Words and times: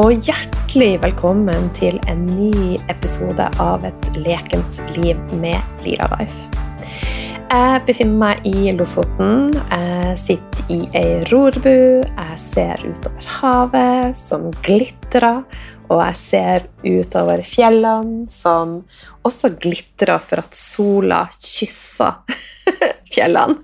og 0.00 0.14
hjertelig 0.24 0.94
velkommen 1.02 1.66
til 1.76 1.98
en 2.08 2.22
ny 2.32 2.78
episode 2.88 3.44
av 3.60 3.82
Et 3.84 4.06
lekent 4.16 4.78
liv 4.94 5.18
med 5.36 5.82
Lira 5.84 6.06
Life. 6.14 6.46
Jeg 7.50 7.82
befinner 7.84 8.16
meg 8.22 8.46
i 8.48 8.70
Lofoten. 8.78 9.50
Jeg 9.58 10.14
sitter 10.22 10.72
i 10.72 10.78
ei 10.96 11.18
rorbu. 11.28 12.06
Jeg 12.06 12.38
ser 12.40 12.84
utover 12.86 13.28
havet, 13.34 14.16
som 14.16 14.48
glitrer. 14.64 15.42
Og 15.90 16.00
jeg 16.06 16.18
ser 16.22 16.68
utover 16.86 17.44
fjellene, 17.44 18.24
som 18.32 18.78
også 19.26 19.52
glitrer 19.60 20.22
for 20.22 20.40
at 20.46 20.56
sola 20.56 21.26
kysser 21.34 22.22
fjellene. 23.12 23.58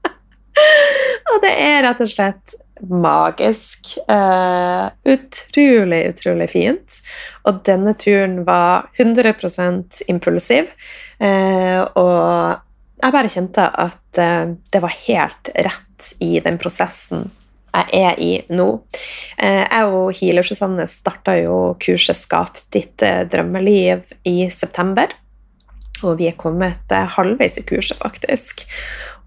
og 1.34 1.44
det 1.44 1.52
er 1.58 1.84
rett 1.90 2.04
og 2.06 2.14
slett 2.16 2.60
magisk. 2.88 3.94
Uh, 4.10 4.88
utrolig, 5.04 6.02
utrolig 6.14 6.48
fint. 6.52 7.00
Og 7.48 7.60
denne 7.66 7.94
turen 8.00 8.40
var 8.46 8.90
100% 8.98 10.02
impulsiv. 10.10 10.70
Uh, 11.20 11.84
og 11.98 13.00
jeg 13.00 13.16
bare 13.16 13.32
kjente 13.32 13.66
at 13.68 14.22
uh, 14.22 14.56
det 14.72 14.82
var 14.84 14.96
helt 15.06 15.52
rett 15.56 16.14
i 16.24 16.38
den 16.44 16.58
prosessen 16.60 17.28
jeg 17.70 18.00
er 18.02 18.16
i 18.18 18.30
nå. 18.50 18.64
Jeg 19.38 19.90
og 19.94 20.08
Healer 20.18 20.42
Susanne 20.42 20.88
starta 20.90 21.36
jo 21.38 21.76
kurset 21.78 22.18
'Skap 22.18 22.58
ditt 22.74 22.98
drømmeliv' 23.30 24.10
i 24.26 24.50
september. 24.50 25.06
Og 26.02 26.18
vi 26.18 26.26
er 26.26 26.34
kommet 26.34 26.90
halvveis 26.90 27.60
i 27.60 27.62
kurset, 27.62 28.00
faktisk. 28.00 28.66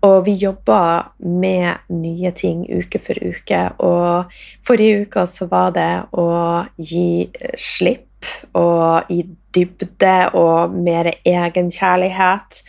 Og 0.04 0.26
vi 0.26 0.34
jobber 0.36 1.14
med 1.23 1.86
nye 1.96 2.32
ting 2.36 2.66
uke 2.68 3.00
for 3.00 3.20
uke. 3.23 3.62
Og 3.80 4.34
forrige 4.66 5.06
uke 5.06 5.23
så 5.32 5.48
var 5.52 5.72
det 5.76 5.92
å 6.12 6.28
gi 6.76 7.30
slipp 7.56 8.10
og 8.56 9.12
i 9.12 9.23
dybde 9.56 10.16
og 10.40 10.76
mer 10.76 11.12
egenkjærlighet. 11.23 12.64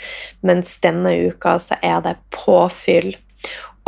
Mens 0.46 0.76
denne 0.84 1.14
uka 1.26 1.56
så 1.62 1.78
er 1.82 2.02
det 2.06 2.18
påfyll. 2.34 3.14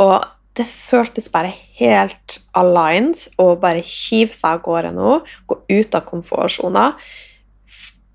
Og 0.03 0.25
det 0.57 0.65
føltes 0.67 1.29
bare 1.29 1.53
helt 1.77 2.39
aligned 2.57 3.27
å 3.41 3.51
bare 3.61 3.83
hive 3.85 4.33
seg 4.33 4.57
av 4.57 4.63
gårde 4.65 4.91
nå, 4.95 5.19
gå 5.47 5.59
ut 5.69 5.97
av 5.97 6.05
komfortsona, 6.07 6.89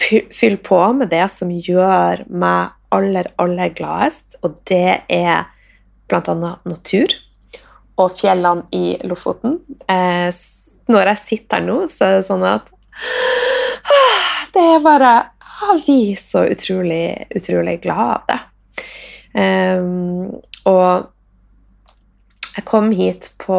fylle 0.02 0.60
på 0.62 0.78
med 0.96 1.10
det 1.12 1.24
som 1.32 1.50
gjør 1.52 2.24
meg 2.28 2.72
aller, 2.92 3.30
aller 3.40 3.72
gladest, 3.76 4.36
og 4.44 4.58
det 4.68 5.02
er 5.08 5.46
bl.a. 6.10 6.34
natur 6.68 7.14
og 8.00 8.16
fjellene 8.18 8.66
i 8.74 8.96
Lofoten. 9.08 9.58
Eh, 9.90 10.28
når 10.92 11.12
jeg 11.12 11.22
sitter 11.22 11.60
her 11.60 11.66
nå, 11.66 11.78
så 11.92 12.08
er 12.08 12.18
det 12.18 12.26
sånn 12.28 12.46
at 12.48 12.68
Det 14.52 14.62
er 14.74 14.82
bare 14.84 15.12
Jeg 15.62 15.78
blir 15.86 16.16
så 16.20 16.42
utrolig, 16.50 17.06
utrolig 17.32 17.78
glad 17.84 18.08
av 18.18 18.24
det. 18.28 18.40
Um, 19.32 20.42
og 20.68 21.06
jeg 22.52 22.64
kom 22.68 22.90
hit 22.92 23.30
på, 23.40 23.58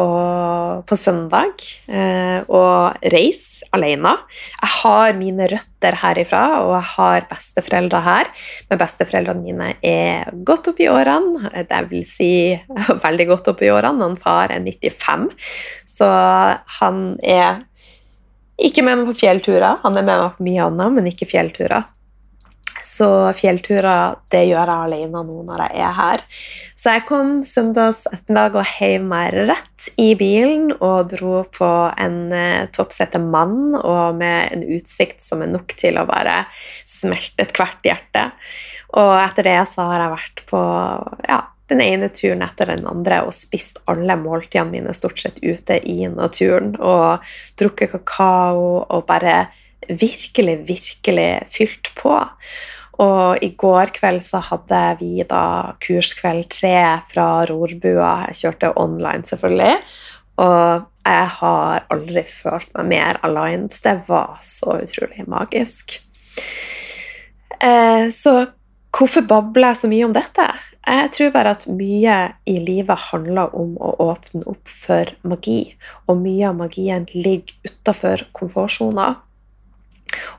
på 0.86 0.96
søndag 0.98 1.64
eh, 1.90 2.44
og 2.46 3.06
reis 3.10 3.64
alene. 3.74 4.12
Jeg 4.60 4.70
har 4.76 5.16
mine 5.18 5.48
røtter 5.50 5.98
herifra, 5.98 6.42
og 6.62 6.76
jeg 6.76 6.88
har 6.92 7.26
besteforeldre 7.32 8.02
her. 8.04 8.30
Men 8.70 8.80
besteforeldrene 8.84 9.42
mine 9.42 9.72
er 9.82 10.30
godt 10.46 10.70
opp 10.70 10.82
i 10.84 10.88
årene. 10.92 11.50
Det 11.66 11.82
vil 11.90 12.06
si 12.06 12.32
veldig 13.06 13.28
godt 13.32 13.50
opp 13.54 13.64
i 13.66 13.72
årene. 13.74 14.06
Han 14.06 14.20
far 14.20 14.54
er 14.54 14.62
95, 14.62 15.28
så 15.90 16.10
han 16.78 17.04
er 17.18 17.64
ikke 18.62 18.84
med 18.86 19.00
meg 19.00 19.10
på 19.10 19.18
fjellturer. 19.24 19.80
Han 19.82 19.98
er 19.98 20.06
med 20.06 20.22
meg 20.22 20.38
på 20.38 20.46
mye 20.46 20.70
annet, 20.70 20.94
men 20.94 21.10
ikke 21.10 21.30
fjellturer. 21.34 21.90
Så 22.84 23.08
fjellturer 23.38 24.18
det 24.32 24.42
gjør 24.50 24.68
jeg 24.68 24.88
alene 24.88 25.22
nå 25.24 25.38
når 25.46 25.62
jeg 25.64 25.80
er 25.86 25.94
her. 25.96 26.24
Så 26.76 26.92
jeg 26.92 27.06
kom 27.08 27.30
søndags 27.48 28.02
ettermiddag 28.10 28.58
og 28.60 28.68
heiv 28.74 29.06
meg 29.08 29.38
rett 29.48 29.88
i 30.00 30.10
bilen 30.20 30.68
og 30.74 31.14
dro 31.14 31.40
på 31.48 31.70
en 32.04 32.18
uh, 32.34 32.66
toppsette 32.76 33.20
mann 33.22 33.72
og 33.78 34.20
med 34.20 34.52
en 34.52 34.66
utsikt 34.76 35.24
som 35.24 35.42
er 35.44 35.52
nok 35.54 35.72
til 35.80 35.96
å 35.96 36.04
bare 36.08 36.42
smelte 36.84 37.46
ethvert 37.46 37.88
hjerte. 37.88 38.28
Og 39.00 39.16
etter 39.16 39.48
det 39.48 39.58
så 39.72 39.88
har 39.88 40.04
jeg 40.04 40.14
vært 40.18 40.44
på 40.52 40.62
ja, 41.30 41.40
den 41.72 41.80
ene 41.80 42.10
turen 42.12 42.44
etter 42.44 42.68
den 42.74 42.84
andre 42.88 43.22
og 43.24 43.34
spist 43.36 43.80
alle 43.90 44.16
måltidene 44.20 44.76
mine 44.76 44.94
stort 44.96 45.20
sett 45.22 45.40
ute 45.42 45.80
i 45.88 46.04
naturen 46.12 46.74
og 46.76 47.24
drukket 47.60 47.94
kakao 47.94 48.84
og 48.84 49.06
bare 49.08 49.46
virkelig, 49.88 50.56
virkelig 50.68 51.30
fylt 51.52 51.90
på. 51.98 52.16
Og 53.02 53.42
i 53.42 53.50
går 53.58 53.90
kveld 53.96 54.22
så 54.22 54.38
hadde 54.44 54.80
vi 55.00 55.24
da 55.26 55.74
kurskveld 55.82 56.46
tre 56.54 56.76
fra 57.10 57.28
rorbua. 57.50 58.28
Jeg 58.30 58.40
kjørte 58.42 58.74
online, 58.78 59.26
selvfølgelig. 59.26 59.78
Og 60.44 60.84
jeg 61.04 61.26
har 61.38 61.86
aldri 61.94 62.22
følt 62.26 62.70
meg 62.76 62.90
mer 62.92 63.18
aligned. 63.26 63.74
Det 63.84 63.96
var 64.08 64.38
så 64.46 64.78
utrolig 64.82 65.26
magisk. 65.30 65.98
Eh, 67.60 68.06
så 68.14 68.34
hvorfor 68.94 69.26
babler 69.26 69.72
jeg 69.72 69.82
så 69.82 69.90
mye 69.90 70.06
om 70.06 70.14
dette? 70.14 70.46
Jeg 70.84 71.12
tror 71.16 71.30
bare 71.32 71.54
at 71.56 71.64
mye 71.70 72.16
i 72.50 72.58
livet 72.60 73.06
handler 73.08 73.54
om 73.56 73.76
å 73.80 73.94
åpne 74.04 74.44
opp 74.50 74.68
for 74.68 75.14
magi. 75.24 75.74
Og 76.08 76.20
mye 76.20 76.50
av 76.50 76.58
magien 76.58 77.06
ligger 77.14 77.56
utafor 77.64 78.26
komfortsona. 78.36 79.14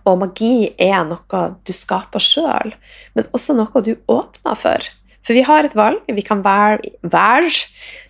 Og 0.05 0.19
magi 0.21 0.69
er 0.81 1.03
noe 1.07 1.55
du 1.65 1.73
skaper 1.75 2.19
sjøl, 2.23 2.73
men 3.15 3.25
også 3.33 3.53
noe 3.57 3.81
du 3.85 3.93
åpner 4.11 4.55
for. 4.59 4.81
For 5.25 5.33
vi 5.33 5.41
har 5.45 5.63
et 5.65 5.75
valg. 5.77 5.99
Vi 6.05 6.21
kan 6.21 6.43
være, 6.45 6.77
være 7.01 7.49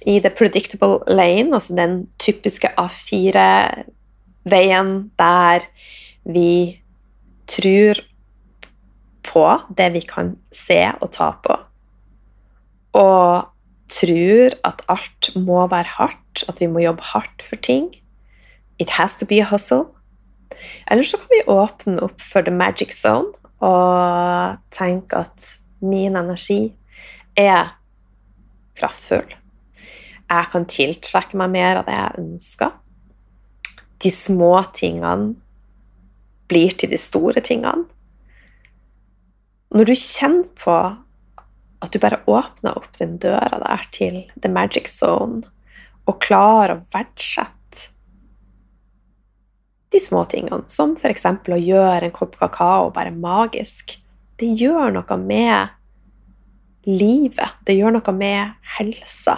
i 0.05 0.19
the 0.19 0.29
predictable 0.29 0.99
lane, 1.07 1.55
altså 1.55 1.75
den 1.77 2.07
typiske 2.19 2.67
A4-veien 2.79 5.11
der 5.19 5.59
vi 6.25 6.81
tror 7.47 7.95
på 9.25 9.59
det 9.77 9.93
vi 9.93 9.99
kan 10.05 10.35
se 10.53 10.91
og 11.01 11.11
ta 11.13 11.31
på, 11.43 11.57
og 12.97 13.45
tror 13.91 14.49
at 14.65 14.81
alt 14.89 15.35
må 15.35 15.67
være 15.67 15.93
hardt, 15.97 16.45
at 16.49 16.59
vi 16.59 16.67
må 16.67 16.79
jobbe 16.83 17.03
hardt 17.13 17.45
for 17.45 17.55
ting. 17.55 17.95
It 18.79 18.89
has 18.89 19.15
to 19.17 19.25
be 19.25 19.39
a 19.39 19.45
hustle. 19.45 19.85
Eller 20.87 21.03
så 21.03 21.19
kan 21.21 21.31
vi 21.31 21.43
åpne 21.51 22.01
opp 22.05 22.21
for 22.21 22.45
the 22.45 22.53
magic 22.53 22.93
zone 22.95 23.33
og 23.63 24.59
tenke 24.73 25.23
at 25.25 25.47
min 25.85 26.17
energi 26.17 26.75
er 27.39 27.75
kraftfull. 28.75 29.27
Jeg 30.25 30.51
kan 30.51 30.67
tiltrekke 30.69 31.37
meg 31.37 31.53
mer 31.53 31.81
av 31.81 31.87
det 31.87 31.95
jeg 31.95 32.23
ønsker. 32.23 32.71
De 34.01 34.11
små 34.11 34.53
tingene 34.75 35.35
blir 36.49 36.75
til 36.77 36.91
de 36.91 36.99
store 37.01 37.41
tingene. 37.45 37.85
Når 39.75 39.89
du 39.89 39.95
kjenner 39.97 40.47
på 40.61 40.75
at 41.83 41.93
du 41.93 41.99
bare 42.01 42.21
åpner 42.31 42.77
opp 42.77 42.95
den 42.99 43.17
døra 43.21 43.59
der 43.61 43.85
til 43.93 44.21
the 44.41 44.49
magic 44.49 44.87
zone, 44.89 45.43
og 46.05 46.21
klarer 46.21 46.75
å 46.75 46.83
verdsette 46.93 47.54
de 49.95 50.01
små 50.03 50.25
tingene, 50.27 50.63
som 50.67 50.95
f.eks. 50.99 51.25
å 51.25 51.59
gjøre 51.59 52.09
en 52.09 52.15
kopp 52.15 52.35
kakao 52.39 52.91
bare 52.95 53.13
magisk. 53.15 53.95
Det 54.35 54.51
gjør 54.59 54.91
noe 54.97 55.17
med 55.21 55.71
livet. 56.85 57.61
Det 57.63 57.77
gjør 57.77 57.95
noe 57.97 58.15
med 58.15 58.57
helsa. 58.75 59.37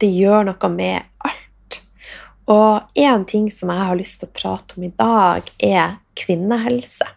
Det 0.00 0.10
gjør 0.12 0.50
noe 0.50 0.70
med 0.74 1.08
alt. 1.24 1.80
Og 2.50 2.98
én 2.98 3.24
ting 3.24 3.48
som 3.54 3.72
jeg 3.72 3.88
har 3.88 3.98
lyst 3.98 4.20
til 4.20 4.28
å 4.28 4.36
prate 4.36 4.76
om 4.76 4.84
i 4.84 4.92
dag, 4.92 5.48
er 5.56 5.96
kvinnehelse. 6.18 7.08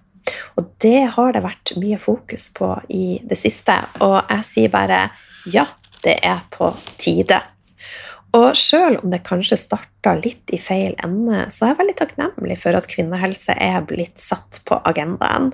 Og 0.56 0.72
det 0.84 1.02
har 1.18 1.36
det 1.36 1.44
vært 1.44 1.76
mye 1.82 2.00
fokus 2.00 2.48
på 2.56 2.70
i 2.96 3.20
det 3.28 3.40
siste. 3.40 3.76
Og 4.06 4.22
jeg 4.22 4.48
sier 4.48 4.74
bare 4.74 5.08
ja, 5.52 5.68
det 6.06 6.22
er 6.24 6.46
på 6.54 6.72
tide. 7.02 7.42
Og 8.34 8.56
sjøl 8.58 8.96
om 8.98 9.12
det 9.14 9.22
kanskje 9.28 9.60
starta 9.62 10.16
litt 10.18 10.50
i 10.56 10.58
feil 10.58 10.96
ende, 11.06 11.44
så 11.54 11.68
er 11.68 11.74
jeg 11.74 11.80
veldig 11.84 11.96
takknemlig 12.00 12.58
for 12.64 12.78
at 12.78 12.88
kvinnehelse 12.90 13.54
er 13.62 13.86
blitt 13.86 14.18
satt 14.22 14.64
på 14.66 14.80
agendaen. 14.90 15.52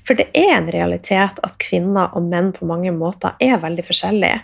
For 0.00 0.16
det 0.16 0.30
er 0.32 0.54
en 0.54 0.70
realitet 0.72 1.42
at 1.44 1.58
kvinner 1.60 2.14
og 2.16 2.24
menn 2.32 2.54
på 2.56 2.68
mange 2.68 2.94
måter 2.96 3.36
er 3.36 3.60
veldig 3.60 3.84
forskjellige. 3.84 4.40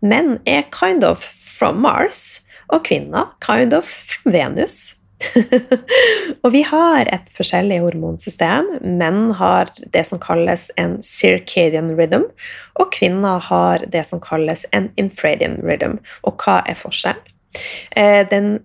Menn 0.00 0.38
er 0.48 0.64
kind 0.72 1.04
of 1.04 1.20
from 1.20 1.82
Mars, 1.84 2.40
og 2.72 2.88
kvinner 2.88 3.28
kind 3.44 3.76
of 3.76 3.84
from 3.84 4.32
Venus. 4.32 4.96
og 6.44 6.50
vi 6.52 6.62
har 6.66 7.08
et 7.12 7.30
forskjellig 7.36 7.78
hormonsystem. 7.84 8.68
Menn 8.84 9.30
har 9.38 9.72
det 9.94 10.04
som 10.08 10.20
kalles 10.22 10.68
en 10.80 10.98
circadian 11.04 11.94
rhythm, 11.96 12.28
og 12.80 12.92
kvinner 12.96 13.40
har 13.48 13.86
det 13.92 14.04
som 14.08 14.22
kalles 14.22 14.66
en 14.76 14.90
infradian 15.00 15.58
rhythm. 15.64 15.98
Og 16.28 16.36
hva 16.44 16.60
er 16.68 16.78
forskjellen? 16.78 17.32
Eh, 17.96 18.26
den 18.28 18.58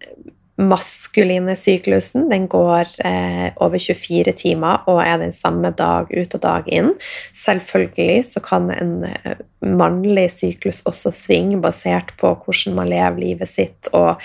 maskuline 0.62 1.56
syklusen 1.58 2.28
den 2.32 2.48
går 2.52 2.90
eh, 3.08 3.50
over 3.64 3.82
24 3.82 4.34
timer 4.38 4.86
og 4.92 5.02
er 5.04 5.18
den 5.22 5.34
samme 5.36 5.72
dag 5.78 6.12
ut 6.12 6.36
og 6.38 6.44
dag 6.44 6.70
inn. 6.72 6.94
Selvfølgelig 7.38 8.20
så 8.34 8.44
kan 8.46 8.70
en 8.76 8.94
eh, 9.10 9.42
mannlig 9.66 10.28
syklus 10.34 10.84
også 10.90 11.14
svinge 11.16 11.60
basert 11.64 12.14
på 12.22 12.34
hvordan 12.44 12.78
man 12.78 12.92
lever 12.92 13.20
livet 13.22 13.52
sitt, 13.52 13.92
og 13.94 14.22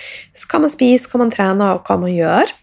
hva 0.46 0.62
man 0.62 0.72
spiser, 0.72 1.10
hva 1.10 1.24
man 1.24 1.34
trener, 1.34 1.76
og 1.76 1.88
hva 1.88 1.98
man 2.00 2.14
gjør. 2.14 2.54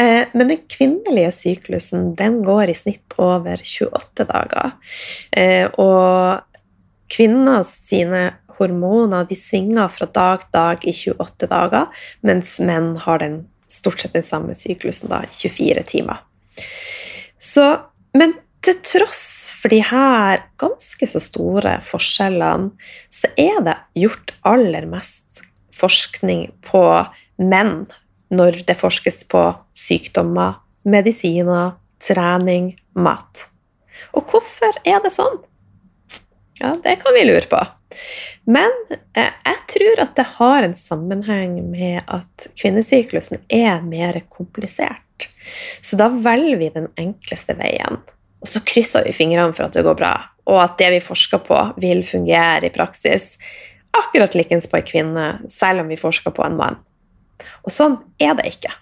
Eh, 0.00 0.28
men 0.32 0.52
den 0.52 0.62
kvinnelige 0.70 1.32
syklusen 1.34 2.14
den 2.18 2.40
går 2.46 2.72
i 2.72 2.76
snitt 2.76 3.18
over 3.20 3.60
28 3.60 4.28
dager. 4.30 4.76
Eh, 5.36 5.66
og 5.80 6.46
kvinner 7.10 7.64
sine 7.66 8.22
hormoner 8.60 9.26
de 9.28 9.38
svinger 9.38 9.88
fra 9.92 10.06
dag 10.06 10.44
til 10.44 10.52
dag 10.56 10.84
i 10.86 10.94
28 10.94 11.48
dager, 11.50 12.04
mens 12.26 12.58
menn 12.60 12.94
har 13.06 13.22
den, 13.22 13.42
stort 13.70 14.02
sett 14.02 14.16
den 14.16 14.26
samme 14.26 14.56
syklusen 14.58 15.12
da, 15.12 15.22
24 15.30 15.84
timer. 15.86 16.22
Så, 17.40 17.64
men 18.18 18.34
til 18.60 18.76
tross 18.84 19.52
for 19.56 19.72
de 19.72 19.80
her 19.86 20.42
ganske 20.60 21.06
så 21.08 21.22
store 21.22 21.78
forskjellene, 21.84 22.74
så 23.08 23.30
er 23.40 23.62
det 23.64 23.76
gjort 24.02 24.34
aller 24.48 24.88
mest 24.90 25.44
forskning 25.80 26.50
på 26.66 26.82
menn 27.40 27.86
når 28.30 28.60
det 28.68 28.76
forskes 28.78 29.24
på 29.30 29.44
sykdommer, 29.74 30.60
medisiner, 30.84 31.72
trening, 32.02 32.74
mat. 32.94 33.48
Og 34.16 34.28
hvorfor 34.30 34.76
er 34.84 35.00
det 35.04 35.12
sånn? 35.14 35.40
Ja, 36.60 36.74
det 36.84 36.96
kan 37.00 37.14
vi 37.16 37.24
lure 37.24 37.46
på. 37.48 37.60
Men 38.44 38.74
eh, 38.90 39.32
jeg 39.44 39.60
tror 39.72 40.02
at 40.04 40.16
det 40.18 40.26
har 40.36 40.64
en 40.66 40.76
sammenheng 40.76 41.56
med 41.72 42.02
at 42.04 42.50
kvinnesyklusen 42.60 43.40
er 43.48 43.80
mer 43.84 44.20
komplisert. 44.28 45.30
Så 45.80 45.96
da 46.00 46.10
velger 46.12 46.60
vi 46.60 46.68
den 46.74 46.90
enkleste 47.00 47.56
veien. 47.56 48.00
Og 48.40 48.48
så 48.48 48.62
krysser 48.64 49.04
vi 49.04 49.16
fingrene 49.16 49.56
for 49.56 49.68
at 49.68 49.76
det 49.76 49.84
går 49.84 49.96
bra, 49.98 50.12
og 50.48 50.60
at 50.62 50.78
det 50.80 50.92
vi 50.94 51.00
forsker 51.04 51.42
på, 51.44 51.58
vil 51.80 52.04
fungere 52.08 52.68
i 52.68 52.72
praksis 52.72 53.34
akkurat 53.96 54.36
likens 54.38 54.68
på 54.70 54.78
en 54.78 54.86
kvinne, 54.86 55.26
selv 55.50 55.82
om 55.82 55.90
vi 55.90 55.98
forsker 56.00 56.32
på 56.36 56.44
en 56.44 56.56
mann. 56.60 56.78
Og 57.64 57.72
sånn 57.74 57.98
er 58.20 58.36
det 58.38 58.52
ikke. 58.52 58.72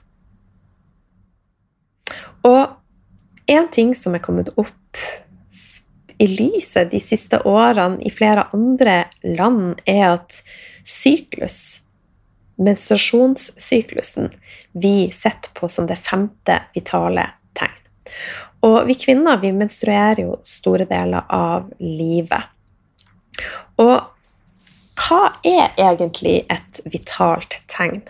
Og 2.47 3.51
en 3.51 3.71
ting 3.73 3.95
som 3.99 4.15
er 4.15 4.23
kommet 4.23 4.51
opp 4.61 5.03
i 6.19 6.27
lyset 6.27 6.91
de 6.91 7.01
siste 7.01 7.41
årene 7.47 8.03
i 8.03 8.11
flere 8.11 8.49
andre 8.55 9.05
land, 9.23 9.81
er 9.87 10.17
at 10.17 10.41
syklus, 10.87 11.85
menstruasjonssyklusen, 12.59 14.33
vi 14.73 15.11
setter 15.15 15.53
på 15.55 15.71
som 15.71 15.87
det 15.87 15.99
femte 16.03 16.59
vitale 16.75 17.29
tegn. 17.59 17.77
Og 18.67 18.81
vi 18.89 18.97
kvinner 18.99 19.39
vi 19.39 19.53
menstruerer 19.55 20.25
jo 20.25 20.39
store 20.43 20.89
deler 20.91 21.29
av 21.31 21.69
livet. 21.79 22.51
Og 23.79 23.95
hva 24.99 25.21
er 25.47 25.77
egentlig 25.79 26.41
et 26.51 26.81
vitalt 26.91 27.61
tegn? 27.71 28.03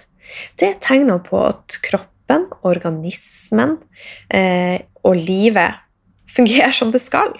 Det 0.56 0.70
er 0.70 0.80
tegner 0.80 1.20
på 1.24 1.40
at 1.50 1.76
kroppen, 1.84 2.48
organismen 2.68 3.76
eh, 4.32 4.80
og 5.04 5.20
livet 5.20 5.76
fungerer 6.28 6.72
som 6.76 6.92
det 6.92 7.00
skal. 7.04 7.36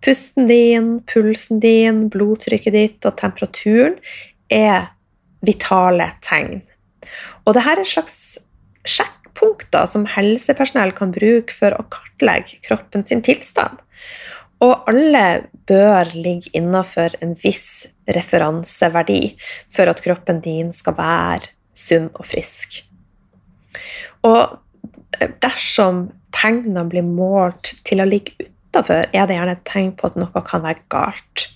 Pusten 0.00 0.48
din, 0.48 0.92
pulsen 1.04 1.60
din, 1.60 2.06
blodtrykket 2.12 2.76
ditt 2.76 3.08
og 3.08 3.18
temperaturen 3.20 3.98
er 4.50 4.88
vitale 5.44 6.10
tegn. 6.24 6.62
Og 7.44 7.56
dette 7.56 7.74
er 7.82 7.88
slags 7.88 8.16
sjekkpunkter 8.88 9.88
som 9.90 10.06
helsepersonell 10.08 10.94
kan 10.96 11.12
bruke 11.14 11.52
for 11.54 11.76
å 11.76 11.86
kartlegge 11.92 12.60
kroppen 12.64 13.04
sin 13.08 13.22
tilstand. 13.24 13.80
Og 14.60 14.88
alle 14.90 15.48
bør 15.68 16.10
ligge 16.12 16.52
innafor 16.56 17.14
en 17.24 17.32
viss 17.40 17.86
referanseverdi 18.10 19.34
for 19.72 19.88
at 19.88 20.02
kroppen 20.04 20.42
din 20.44 20.72
skal 20.76 20.96
være 20.98 21.52
sunn 21.76 22.10
og 22.12 22.26
frisk. 22.28 22.82
Og 24.28 24.58
dersom 25.40 26.08
tegnene 26.36 26.84
blir 26.88 27.06
målt 27.06 27.72
til 27.88 28.02
å 28.02 28.08
ligge 28.08 28.49
ute 28.70 28.78
utafor, 28.78 29.08
er 29.12 29.26
det 29.26 29.36
gjerne 29.36 29.52
et 29.56 29.64
tegn 29.64 29.92
på 29.96 30.06
at 30.06 30.16
noe 30.16 30.42
kan 30.46 30.62
være 30.62 30.82
galt. 30.88 31.48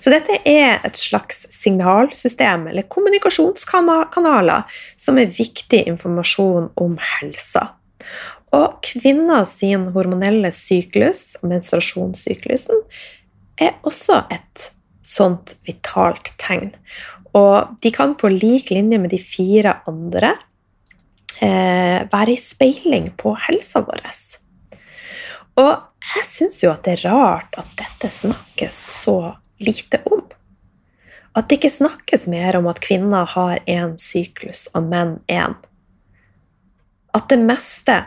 Så 0.00 0.10
dette 0.10 0.40
er 0.44 0.80
et 0.84 0.96
slags 0.96 1.46
signalsystem 1.50 2.68
eller 2.68 2.82
kommunikasjonskanaler 2.88 4.64
som 4.96 5.18
er 5.18 5.32
viktig 5.32 5.86
informasjon 5.86 6.70
om 6.76 6.98
helsa. 6.98 7.72
Og 8.52 8.82
kvinner 8.84 9.46
sin 9.48 9.88
hormonelle 9.94 10.52
syklus, 10.52 11.38
menstruasjonssyklusen, 11.42 12.82
er 13.56 13.78
også 13.82 14.26
et 14.30 14.70
sånt 15.02 15.56
vitalt 15.64 16.34
tegn. 16.38 16.74
Og 17.32 17.78
de 17.80 17.90
kan 17.94 18.12
på 18.14 18.28
lik 18.28 18.70
linje 18.70 18.98
med 19.00 19.10
de 19.10 19.18
fire 19.18 19.78
andre 19.88 20.34
eh, 21.40 22.04
være 22.12 22.34
i 22.34 22.36
speiling 22.36 23.08
på 23.16 23.32
helsa 23.48 23.80
vår. 23.88 24.04
Og 25.60 25.72
jeg 26.14 26.26
syns 26.26 26.62
jo 26.62 26.72
at 26.72 26.84
det 26.86 26.96
er 26.96 27.10
rart 27.12 27.58
at 27.60 27.68
dette 27.78 28.10
snakkes 28.12 28.78
så 28.92 29.16
lite 29.62 30.00
om. 30.10 30.24
At 31.36 31.48
det 31.48 31.60
ikke 31.60 31.72
snakkes 31.72 32.26
mer 32.28 32.58
om 32.58 32.68
at 32.68 32.80
kvinner 32.84 33.28
har 33.34 33.60
én 33.68 33.94
syklus 34.00 34.66
og 34.76 34.88
menn 34.88 35.18
én. 35.32 35.56
At 37.12 37.28
det 37.28 37.38
meste 37.40 37.98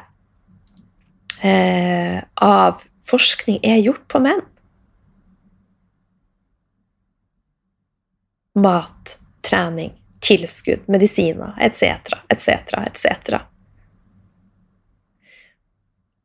eh, 1.46 2.22
av 2.42 2.86
forskning 3.06 3.62
er 3.66 3.82
gjort 3.82 4.06
på 4.10 4.22
menn. 4.22 4.44
Mat, 8.56 9.18
trening, 9.46 9.94
tilskudd, 10.24 10.86
medisiner 10.90 11.58
etc., 11.62 12.16
etc., 12.34 12.80
etc. 12.86 13.42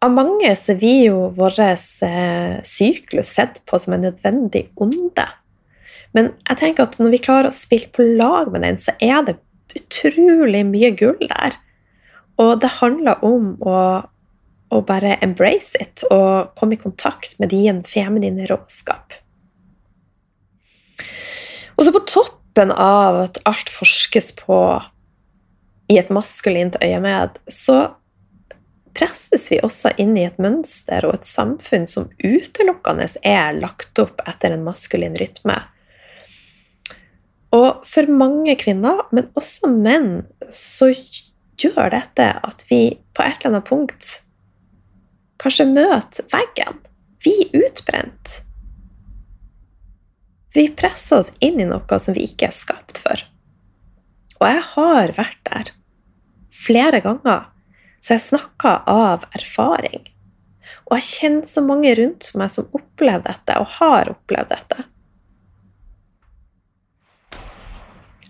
Av 0.00 0.12
mange 0.12 0.54
så 0.56 0.74
blir 0.80 1.02
jo 1.10 1.24
vår 1.36 1.58
eh, 1.60 2.60
syklus 2.64 3.34
sett 3.36 3.60
på 3.68 3.78
som 3.78 3.96
en 3.96 4.06
nødvendig 4.06 4.70
onde. 4.80 5.26
Men 6.16 6.32
jeg 6.48 6.60
tenker 6.62 6.88
at 6.88 6.96
når 6.98 7.12
vi 7.12 7.22
klarer 7.22 7.50
å 7.50 7.56
spille 7.56 7.90
på 7.92 8.06
lag 8.16 8.48
med 8.52 8.64
den, 8.64 8.80
så 8.80 8.94
er 8.96 9.26
det 9.26 9.36
utrolig 9.76 10.64
mye 10.66 10.90
gull 10.96 11.20
der. 11.20 11.58
Og 12.40 12.56
det 12.62 12.72
handler 12.80 13.20
om 13.26 13.52
å, 13.60 13.76
å 14.72 14.80
bare 14.88 15.18
embrace 15.20 15.76
it 15.78 16.06
og 16.08 16.56
komme 16.58 16.78
i 16.78 16.80
kontakt 16.80 17.36
med 17.42 17.52
din 17.52 17.84
feminine 17.84 18.48
råskap. 18.48 19.20
Og 21.76 21.86
så 21.86 21.92
på 21.92 22.04
toppen 22.08 22.72
av 22.72 23.20
at 23.26 23.42
alt 23.48 23.68
forskes 23.72 24.34
på 24.40 24.56
i 25.90 25.98
et 26.00 26.10
maskulint 26.12 26.76
øyemed, 26.80 27.36
så 27.50 27.82
presses 28.96 29.46
vi 29.52 29.60
også 29.64 29.92
inn 30.02 30.16
i 30.18 30.26
et 30.28 30.38
mønster 30.42 31.06
og 31.06 31.18
et 31.18 31.28
samfunn 31.28 31.86
som 31.90 32.08
utelukkende 32.22 33.06
er 33.26 33.56
lagt 33.58 33.98
opp 34.02 34.22
etter 34.28 34.54
en 34.54 34.64
maskulin 34.66 35.16
rytme. 35.20 35.56
Og 37.56 37.82
for 37.86 38.10
mange 38.10 38.54
kvinner, 38.60 39.04
men 39.10 39.30
også 39.38 39.70
menn, 39.72 40.22
så 40.54 40.92
gjør 41.60 41.90
dette 41.92 42.28
at 42.46 42.62
vi 42.70 42.82
på 43.14 43.24
et 43.26 43.40
eller 43.40 43.56
annet 43.56 43.68
punkt 43.68 44.12
kanskje 45.40 45.66
møter 45.70 46.28
veggen. 46.30 46.78
Vi 47.24 47.34
er 47.48 47.66
utbrent. 47.66 48.40
Vi 50.54 50.66
presser 50.74 51.22
oss 51.22 51.30
inn 51.42 51.60
i 51.62 51.68
noe 51.68 51.98
som 52.02 52.16
vi 52.16 52.26
ikke 52.26 52.48
er 52.50 52.56
skapt 52.56 53.00
for. 53.02 53.22
Og 54.40 54.46
jeg 54.48 54.62
har 54.72 55.14
vært 55.18 55.40
der 55.46 55.72
flere 56.60 57.00
ganger 57.04 57.48
så 58.00 58.16
jeg 58.16 58.26
snakker 58.30 58.82
av 58.88 59.26
erfaring. 59.36 60.08
Og 60.88 60.96
jeg 60.98 61.06
kjenner 61.06 61.50
så 61.50 61.62
mange 61.64 61.92
rundt 61.98 62.30
meg 62.38 62.52
som 62.52 62.68
opplever 62.76 63.26
dette, 63.28 63.56
og 63.60 63.76
har 63.78 64.10
opplevd 64.14 64.50
dette. 64.54 64.86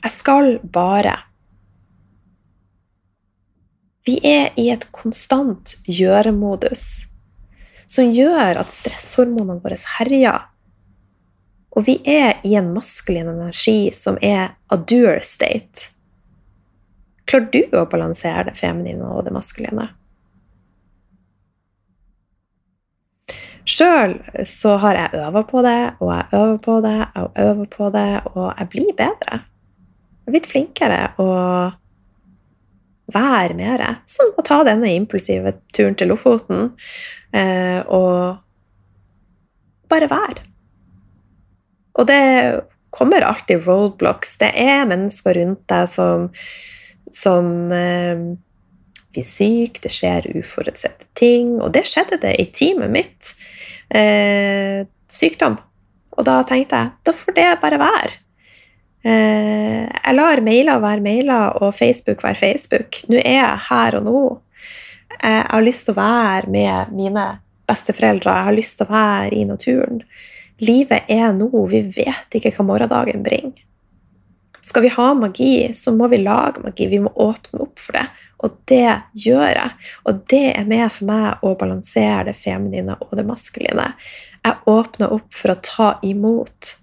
Jeg 0.00 0.12
skal 0.16 0.54
bare. 0.64 1.16
Vi 4.08 4.16
er 4.24 4.56
i 4.58 4.70
et 4.72 4.86
konstant 4.96 5.76
gjøremodus 5.84 6.86
som 7.90 8.12
gjør 8.14 8.60
at 8.62 8.72
stresshormonene 8.72 9.60
våre 9.62 9.76
herjer. 9.98 10.46
Og 11.76 11.86
vi 11.86 11.98
er 12.08 12.40
i 12.46 12.56
en 12.58 12.72
maskulin 12.74 13.28
energi 13.30 13.90
som 13.94 14.18
er 14.22 14.54
adure 14.72 15.20
state. 15.26 15.90
Klarer 17.30 17.50
du 17.54 17.78
å 17.78 17.86
balansere 17.86 18.48
det 18.48 18.56
feminine 18.58 19.06
og 19.06 19.24
det 19.26 19.34
maskuline? 19.34 19.86
Sjøl 23.70 24.16
så 24.48 24.74
har 24.82 24.98
jeg 24.98 25.20
øva 25.20 25.44
på 25.46 25.62
det, 25.62 25.80
og 26.02 26.10
jeg 26.10 26.40
øver 26.40 26.56
på 26.64 26.78
det, 26.82 26.96
og 27.20 27.38
øver 27.38 27.68
på 27.70 27.90
det, 27.94 28.08
og 28.32 28.46
jeg 28.48 28.70
blir 28.72 28.96
bedre. 28.98 29.42
Jeg 30.24 30.34
blitt 30.34 30.48
flinkere, 30.50 31.00
og 31.22 31.76
være 33.14 33.56
mer. 33.58 33.84
Som 34.10 34.34
å 34.38 34.44
ta 34.46 34.62
denne 34.66 34.90
impulsive 34.96 35.54
turen 35.74 35.96
til 35.98 36.10
Lofoten 36.10 36.72
eh, 37.36 37.80
og 37.86 38.40
bare 39.90 40.10
være. 40.10 40.44
Og 41.98 42.06
det 42.06 42.24
kommer 42.94 43.26
alltid 43.26 43.66
roadblocks. 43.66 44.36
Det 44.40 44.50
er 44.54 44.88
mennesker 44.88 45.36
rundt 45.38 45.64
deg 45.70 45.90
som, 45.90 46.28
som 47.16 47.72
eh, 47.72 48.22
blir 49.10 49.26
syke, 49.26 49.82
det 49.82 49.92
skjer 49.94 50.30
uforutsette 50.38 51.10
ting. 51.18 51.58
Og 51.60 51.72
det 51.74 51.86
skjedde 51.90 52.20
det 52.22 52.36
i 52.40 52.48
teamet 52.54 52.92
mitt. 52.92 53.34
Eh, 53.90 54.86
sykdom. 55.10 55.58
Og 56.16 56.26
da 56.26 56.40
tenkte 56.46 56.78
jeg 56.78 56.92
da 57.06 57.14
får 57.16 57.36
det 57.36 57.48
bare 57.62 57.80
være. 57.80 58.18
Eh, 59.00 59.86
jeg 59.88 60.16
lar 60.16 60.42
mailer 60.44 60.82
være 60.82 61.04
mailer 61.04 61.62
og 61.62 61.74
Facebook 61.74 62.22
være 62.24 62.38
Facebook. 62.38 63.02
Nå 63.08 63.20
er 63.22 63.40
jeg 63.40 63.66
her 63.70 63.98
og 64.00 64.06
nå. 64.06 64.24
Jeg 65.20 65.46
har 65.50 65.64
lyst 65.64 65.88
til 65.88 65.96
å 65.96 66.00
være 66.00 66.50
med 66.52 66.92
mine 66.96 67.24
besteforeldre. 67.68 68.36
Jeg 68.36 68.48
har 68.48 68.56
lyst 68.56 68.78
til 68.78 68.86
å 68.86 68.94
være 68.94 69.32
i 69.36 69.46
naturen. 69.48 70.04
Livet 70.60 71.08
er 71.08 71.32
nå. 71.36 71.50
Vi 71.72 71.82
vet 71.96 72.36
ikke 72.36 72.52
hva 72.56 72.66
morgendagen 72.68 73.24
bringer. 73.24 73.58
Skal 74.70 74.84
vi 74.84 74.90
ha 74.94 75.14
magi, 75.18 75.74
så 75.74 75.90
må 75.90 76.06
vi 76.12 76.20
lage 76.22 76.62
magi. 76.62 76.86
Vi 76.86 77.00
må 77.02 77.10
åpne 77.18 77.64
opp 77.64 77.80
for 77.82 77.96
det. 77.98 78.04
Og 78.38 78.58
det 78.70 78.92
gjør 79.18 79.48
jeg. 79.48 79.70
Og 80.06 80.20
det 80.30 80.44
er 80.52 80.68
med 80.70 80.84
for 80.94 81.08
meg 81.08 81.42
å 81.42 81.56
balansere 81.58 82.28
det 82.28 82.36
feminine 82.38 82.94
og 83.02 83.16
det 83.18 83.24
maskuline. 83.26 83.88
Jeg 84.46 84.70
åpner 84.70 85.16
opp 85.16 85.34
for 85.34 85.50
å 85.50 85.56
ta 85.66 85.88
imot. 86.06 86.76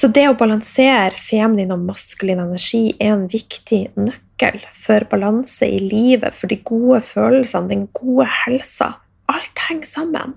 Så 0.00 0.08
det 0.16 0.24
å 0.30 0.38
balansere 0.40 1.12
feminin 1.20 1.76
og 1.76 1.84
maskulin 1.84 2.40
energi 2.40 2.86
er 2.96 3.18
en 3.18 3.28
viktig 3.32 3.82
nøkkel 4.00 4.62
for 4.72 5.04
balanse 5.12 5.68
i 5.68 5.84
livet, 5.84 6.32
for 6.32 6.48
de 6.48 6.56
gode 6.64 7.04
følelsene, 7.04 7.68
den 7.68 7.86
gode 7.96 8.30
helsa. 8.44 8.94
Alt 9.28 9.66
henger 9.68 9.92
sammen. 9.92 10.36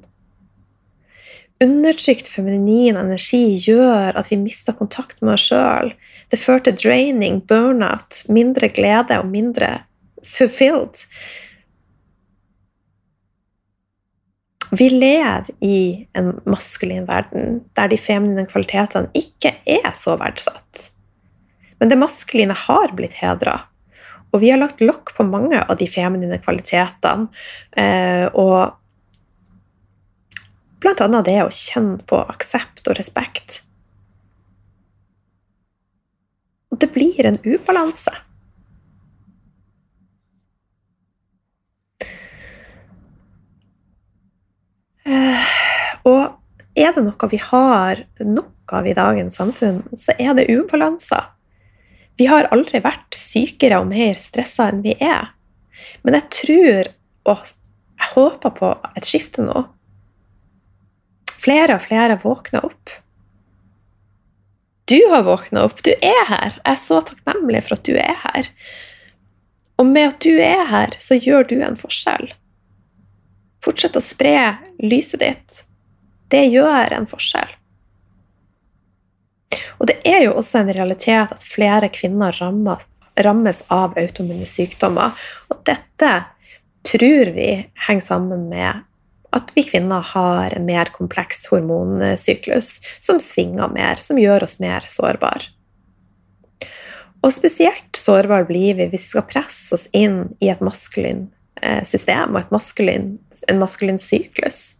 Undertrykt 1.60 2.30
feminin 2.32 2.96
energi 2.96 3.42
gjør 3.66 4.16
at 4.20 4.30
vi 4.32 4.38
mister 4.40 4.76
kontakt 4.78 5.20
med 5.20 5.36
oss 5.36 5.50
sjøl. 5.50 5.92
Det 6.32 6.40
fører 6.40 6.70
til 6.70 6.78
draining, 6.80 7.42
burnout, 7.44 8.24
mindre 8.32 8.70
glede 8.72 9.18
og 9.20 9.28
mindre 9.28 9.74
fulfilled. 10.24 11.04
Vi 14.70 14.88
lever 14.94 15.50
i 15.66 16.06
en 16.16 16.36
maskulin 16.48 17.08
verden 17.10 17.60
der 17.76 17.90
de 17.92 17.98
feminine 18.00 18.46
kvalitetene 18.48 19.10
ikke 19.18 19.56
er 19.66 19.92
så 19.98 20.16
verdsatt. 20.22 20.92
Men 21.80 21.92
det 21.92 22.00
maskuline 22.00 22.56
har 22.68 22.94
blitt 22.96 23.18
hedra. 23.20 23.58
Og 24.30 24.44
vi 24.44 24.52
har 24.54 24.62
lagt 24.62 24.84
lokk 24.84 25.16
på 25.18 25.26
mange 25.26 25.60
av 25.60 25.80
de 25.80 25.88
feminine 25.90 26.38
kvalitetene. 26.44 27.32
Eh, 27.74 28.28
og 28.38 28.78
annet 30.98 31.28
det 31.28 31.38
å 31.44 31.52
kjenne 31.54 32.00
på 32.10 32.18
aksept 32.34 32.88
og 32.90 32.98
respekt. 32.98 33.62
Og 36.74 36.82
det 36.82 36.90
blir 36.94 37.30
en 37.30 37.38
ubalanse. 37.46 38.14
Og 46.10 46.22
er 46.78 46.94
det 46.96 47.04
noe 47.06 47.30
vi 47.32 47.40
har 47.42 48.04
nok 48.22 48.74
av 48.78 48.88
i 48.88 48.96
dagens 48.98 49.40
samfunn, 49.40 49.82
så 49.98 50.14
er 50.18 50.36
det 50.38 50.50
ubalanser. 50.50 51.26
Vi 52.20 52.28
har 52.30 52.50
aldri 52.54 52.82
vært 52.84 53.16
sykere 53.16 53.80
og 53.82 53.90
mer 53.90 54.20
stressa 54.22 54.70
enn 54.70 54.84
vi 54.86 54.96
er. 55.00 55.32
Men 56.04 56.18
jeg 56.20 56.28
tror, 56.36 56.90
og 57.32 57.46
jeg 57.48 58.10
håper 58.14 58.56
på 58.58 58.72
et 58.96 59.08
skifte 59.08 59.46
nå. 59.46 59.64
Flere 61.40 61.78
og 61.78 61.86
flere 61.88 62.20
våkner 62.24 62.66
opp. 62.68 62.92
Du 64.90 65.00
har 65.12 65.24
våkna 65.24 65.64
opp. 65.68 65.84
Du 65.86 65.92
er 65.94 66.24
her. 66.28 66.56
Jeg 66.64 66.74
er 66.74 66.82
så 66.82 67.00
takknemlig 67.06 67.62
for 67.68 67.78
at 67.78 67.86
du 67.86 67.94
er 67.96 68.18
her. 68.24 68.50
Og 69.80 69.88
med 69.88 70.16
at 70.16 70.20
du 70.26 70.42
er 70.44 70.66
her, 70.68 70.96
så 71.00 71.16
gjør 71.16 71.46
du 71.52 71.60
en 71.64 71.78
forskjell. 71.80 72.32
Fortsett 73.64 73.96
å 73.96 74.04
spre 74.04 74.58
lyset 74.82 75.22
ditt. 75.22 75.62
Det 76.34 76.42
gjør 76.50 76.96
en 76.98 77.08
forskjell. 77.10 77.54
Og 79.80 79.88
det 79.88 80.00
er 80.08 80.26
jo 80.26 80.36
også 80.42 80.64
en 80.64 80.74
realitet 80.76 81.32
at 81.32 81.46
flere 81.46 81.88
kvinner 81.94 82.36
rammes, 82.36 83.62
av 83.68 83.96
autoimmune 84.00 84.48
sykdommer. 84.48 85.16
Og 85.52 85.62
dette 85.68 86.12
tror 86.88 87.32
vi 87.36 87.50
henger 87.88 88.06
sammen 88.06 88.48
med 88.52 88.84
at 89.36 89.52
vi 89.56 89.64
kvinner 89.68 90.06
har 90.14 90.56
en 90.56 90.66
mer 90.66 90.92
kompleks 90.96 91.46
hormonsyklus 91.52 92.80
som 93.00 93.20
svinger 93.22 93.72
mer, 93.74 94.02
som 94.02 94.20
gjør 94.20 94.48
oss 94.48 94.60
mer 94.64 94.88
sårbare. 94.90 95.52
Og 97.20 97.34
spesielt 97.36 98.00
sårbare 98.00 98.48
blir 98.48 98.78
vi 98.78 98.88
hvis 98.88 99.10
vi 99.10 99.12
skal 99.12 99.28
presse 99.28 99.76
oss 99.76 99.90
inn 99.94 100.24
i 100.40 100.48
et 100.50 100.64
maskulin 100.64 101.28
Eh, 101.62 101.84
system 101.84 102.36
og 102.36 102.52
maskulin, 102.54 103.18
en 103.52 103.60
maskulin 103.60 103.98
syklus. 104.00 104.76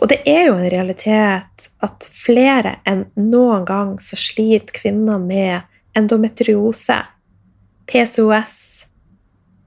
Og 0.00 0.08
det 0.08 0.22
er 0.24 0.46
jo 0.46 0.54
en 0.56 0.70
realitet 0.72 1.66
at 1.84 2.06
flere 2.16 2.78
enn 2.88 3.04
noen 3.18 3.66
gang 3.68 3.98
så 4.00 4.16
sliter 4.16 4.72
kvinner 4.72 5.20
med 5.20 5.66
endometriose, 5.98 6.96
PCOS, 7.90 8.56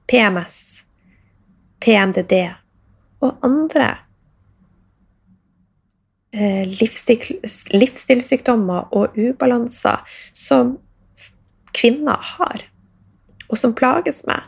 PMS, 0.09 0.57
PMDD 1.83 2.33
og 3.23 3.45
andre 3.45 3.89
eh, 6.35 6.63
livsstil, 6.67 7.23
livsstilssykdommer 7.73 8.91
og 8.95 9.17
ubalanser 9.17 10.03
som 10.35 10.77
kvinner 11.73 12.19
har, 12.35 12.65
og 13.49 13.59
som 13.59 13.75
plages 13.77 14.23
med. 14.29 14.41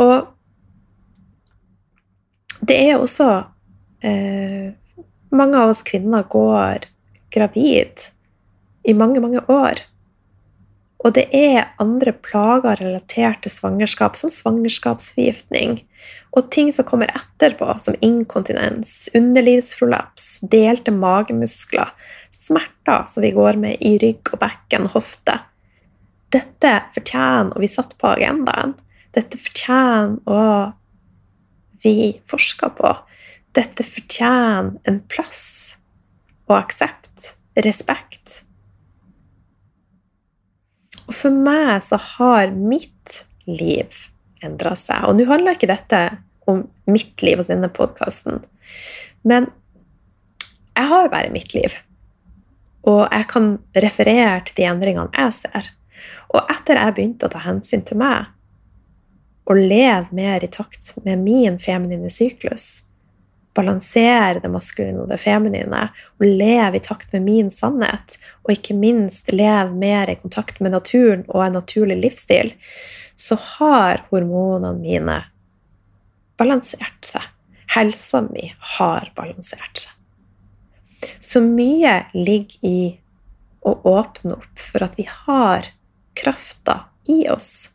Og 0.00 0.30
det 2.64 2.80
er 2.80 2.96
også 2.98 3.28
eh, 4.04 4.72
Mange 5.34 5.58
av 5.58 5.72
oss 5.72 5.80
kvinner 5.82 6.22
går 6.30 6.84
gravid 7.34 8.04
i 8.86 8.92
mange, 8.94 9.18
mange 9.18 9.40
år. 9.50 9.80
Og 11.02 11.16
det 11.16 11.24
er 11.34 11.72
andre 11.82 12.12
plager 12.14 12.78
relatert 12.78 13.42
til 13.42 13.50
svangerskap, 13.50 14.14
som 14.14 14.30
svangerskapsforgiftning. 14.30 15.80
Og 16.34 16.50
ting 16.50 16.72
som 16.74 16.86
kommer 16.88 17.12
etterpå, 17.14 17.68
som 17.82 17.96
inkontinens, 18.02 19.08
underlivsprolaps, 19.14 20.38
delte 20.50 20.94
magemuskler, 20.94 21.92
smerter 22.34 23.06
som 23.10 23.22
vi 23.22 23.30
går 23.36 23.60
med 23.60 23.82
i 23.84 23.96
rygg 24.02 24.32
og 24.34 24.42
bekken, 24.42 24.88
hofte. 24.94 25.38
Dette 26.34 26.72
fortjener 26.94 27.54
å 27.54 27.62
bli 27.62 27.70
satt 27.70 27.94
på 28.00 28.10
agendaen. 28.16 28.74
Dette 29.14 29.38
fortjener 29.38 30.18
å 30.26 30.72
vi 31.84 32.20
forsker 32.26 32.72
på. 32.78 32.90
Dette 33.54 33.86
fortjener 33.86 34.74
en 34.88 34.98
plass 35.10 35.44
og 36.48 36.56
aksept, 36.58 37.34
respekt. 37.62 38.40
Og 41.04 41.14
for 41.14 41.44
meg 41.44 41.84
så 41.84 42.00
har 42.16 42.54
mitt 42.56 43.22
liv 43.46 43.92
endra 44.46 44.74
seg. 44.78 45.08
Og 45.08 45.18
nå 45.18 45.26
handler 45.28 45.56
ikke 45.56 45.70
dette 45.70 46.04
om 46.50 46.64
mitt 46.90 47.22
liv 47.24 47.40
hos 47.40 47.50
denne 47.52 47.70
podkasten, 47.72 48.42
men 49.24 49.48
jeg 50.74 50.90
har 50.90 51.10
bare 51.12 51.32
mitt 51.32 51.54
liv. 51.54 51.76
Og 52.84 53.06
jeg 53.06 53.28
kan 53.30 53.54
referere 53.80 54.40
til 54.44 54.58
de 54.58 54.66
endringene 54.68 55.12
jeg 55.16 55.36
ser. 55.38 55.68
Og 56.34 56.42
etter 56.52 56.80
jeg 56.80 56.96
begynte 56.96 57.28
å 57.28 57.32
ta 57.32 57.40
hensyn 57.44 57.84
til 57.86 58.00
meg, 58.00 58.26
og 59.44 59.60
leve 59.60 60.08
mer 60.16 60.44
i 60.44 60.50
takt 60.50 60.94
med 61.04 61.20
min 61.20 61.58
feminine 61.60 62.10
syklus. 62.12 62.86
Balansere 63.54 64.40
det 64.42 64.50
maskuline 64.50 65.04
og 65.04 65.10
det 65.12 65.20
feminine, 65.22 65.82
og 66.18 66.24
leve 66.26 66.80
i 66.80 66.84
takt 66.84 67.12
med 67.14 67.26
min 67.28 67.52
sannhet. 67.52 68.16
Og 68.44 68.56
ikke 68.56 68.76
minst 68.76 69.30
leve 69.32 69.70
mer 69.78 70.10
i 70.10 70.18
kontakt 70.18 70.58
med 70.64 70.74
naturen 70.74 71.26
og 71.28 71.44
en 71.44 71.58
naturlig 71.60 72.00
livsstil. 72.02 72.54
Så 73.16 73.38
har 73.38 74.04
hormonene 74.10 74.74
mine 74.78 75.18
balansert 76.38 77.06
seg. 77.06 77.22
Helsa 77.74 78.22
mi 78.26 78.50
har 78.76 79.10
balansert 79.16 79.86
seg. 79.86 79.92
Så 81.20 81.42
mye 81.44 82.04
ligger 82.14 82.68
i 82.68 82.78
å 83.64 83.76
åpne 83.88 84.38
opp 84.38 84.60
for 84.60 84.84
at 84.86 84.96
vi 84.98 85.06
har 85.08 85.68
krafta 86.16 86.84
i 87.10 87.24
oss 87.32 87.74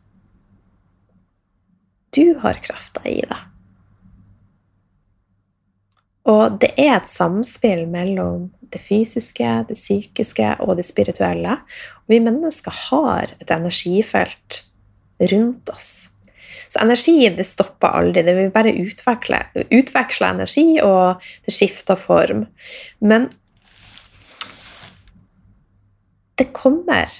du 2.10 2.34
har 2.42 2.58
krafta 2.62 3.02
i 3.08 3.20
deg. 3.22 3.46
Og 6.30 6.58
det 6.62 6.70
er 6.78 6.96
et 6.98 7.10
samspill 7.10 7.86
mellom 7.90 8.50
det 8.70 8.80
fysiske, 8.82 9.46
det 9.66 9.76
psykiske 9.78 10.52
og 10.62 10.76
det 10.78 10.86
spirituelle. 10.86 11.56
Og 12.02 12.12
vi 12.12 12.20
mennesker 12.22 12.74
har 12.90 13.32
et 13.38 13.50
energifelt 13.54 14.60
rundt 15.20 15.68
oss. 15.68 15.90
Så 16.70 16.78
energi 16.78 17.28
det 17.34 17.44
stopper 17.44 17.96
aldri. 17.98 18.22
Det 18.22 18.34
vil 18.36 18.52
bare 18.54 18.72
utveksle, 18.78 19.40
utveksle 19.74 20.28
energi, 20.36 20.66
og 20.84 21.22
det 21.46 21.54
skifter 21.54 21.98
form. 21.98 22.44
Men 23.02 23.26
det 26.38 26.52
kommer 26.56 27.10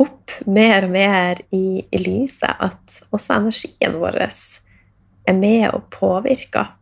opp 0.00 0.38
mer 0.46 0.86
og 0.86 0.94
mer 0.94 1.42
i, 1.54 1.82
i 1.84 2.00
lyset 2.00 2.54
at 2.62 3.00
også 3.14 3.40
energien 3.42 3.98
vår 4.00 4.22
er 4.24 5.36
med 5.36 5.68
og 5.72 5.90
påvirker 5.94 6.72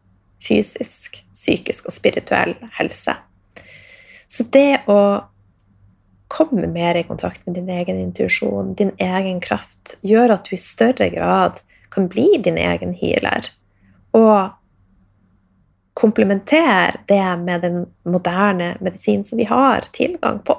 fysisk, 0.42 1.23
psykisk 1.35 1.88
og 1.88 1.95
spirituell 1.95 2.54
helse. 2.78 3.14
Så 4.28 4.47
det 4.52 4.83
å 4.90 4.99
komme 6.33 6.67
mer 6.67 6.97
i 6.97 7.05
kontakt 7.05 7.47
med 7.47 7.59
din 7.59 7.69
egen 7.69 7.99
intuisjon, 8.01 8.75
din 8.75 8.95
egen 8.99 9.41
kraft, 9.41 9.99
gjør 10.01 10.39
at 10.39 10.49
du 10.49 10.57
i 10.57 10.61
større 10.61 11.11
grad 11.12 11.61
kan 11.93 12.09
bli 12.09 12.41
din 12.41 12.57
egen 12.57 12.95
healer. 12.97 13.51
Og 14.17 14.55
komplementere 15.95 17.03
det 17.09 17.39
med 17.45 17.61
den 17.61 17.83
moderne 18.09 18.77
medisinen 18.81 19.25
som 19.29 19.39
vi 19.39 19.45
har 19.45 19.85
tilgang 19.93 20.41
på. 20.45 20.57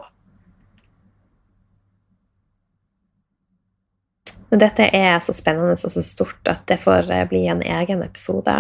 Men 4.54 4.62
dette 4.62 4.86
er 4.94 5.18
så 5.26 5.34
spennende 5.34 5.74
og 5.74 5.92
så 5.96 6.06
stort 6.06 6.46
at 6.46 6.68
det 6.70 6.78
får 6.84 7.10
eh, 7.10 7.26
bli 7.26 7.48
en 7.50 7.64
egen 7.66 8.04
episode. 8.06 8.54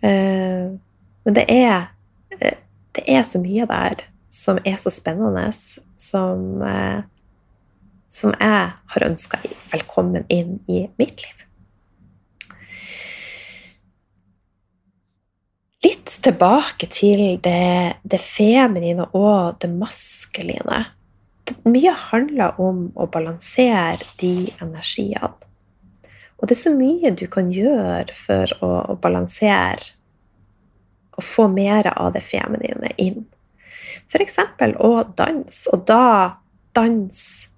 Eh, 0.00 0.72
men 1.24 1.36
det 1.36 1.44
er, 1.52 1.90
eh, 2.38 2.56
det 2.96 3.04
er 3.12 3.26
så 3.28 3.42
mye 3.42 3.68
der 3.68 4.06
som 4.34 4.58
er 4.66 4.80
så 4.82 4.90
spennende, 4.90 5.46
som, 6.00 6.64
som 8.10 8.34
jeg 8.34 8.72
har 8.94 9.06
ønska 9.06 9.38
velkommen 9.70 10.26
inn 10.32 10.58
i 10.66 10.84
mitt 10.98 11.22
liv. 11.22 11.44
Litt 15.84 16.10
tilbake 16.24 16.88
til 16.90 17.38
det, 17.44 18.00
det 18.02 18.20
feminine 18.20 19.06
og 19.12 19.60
det 19.62 19.70
maskuline 19.70 20.82
mye 21.68 21.92
handler 22.08 22.60
om 22.60 22.86
å 22.96 23.06
balansere 23.12 24.06
de 24.20 24.50
energiene. 24.62 25.34
Og 26.40 26.48
det 26.48 26.56
er 26.56 26.62
så 26.62 26.72
mye 26.76 27.12
du 27.16 27.26
kan 27.30 27.50
gjøre 27.52 28.16
for 28.18 28.56
å, 28.64 28.70
å 28.92 28.96
balansere 29.00 29.94
og 31.14 31.22
få 31.24 31.46
mer 31.52 31.92
av 31.92 32.12
det 32.16 32.24
feminine 32.26 32.90
inn. 33.00 33.22
F.eks. 34.08 34.38
å 34.78 34.92
danse, 35.16 35.68
og 35.72 35.84
da 35.88 36.40
danse 36.76 37.50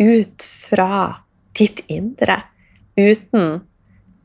ut 0.00 0.46
fra 0.46 1.20
ditt 1.56 1.84
indre. 1.92 2.40
Uten 2.96 3.60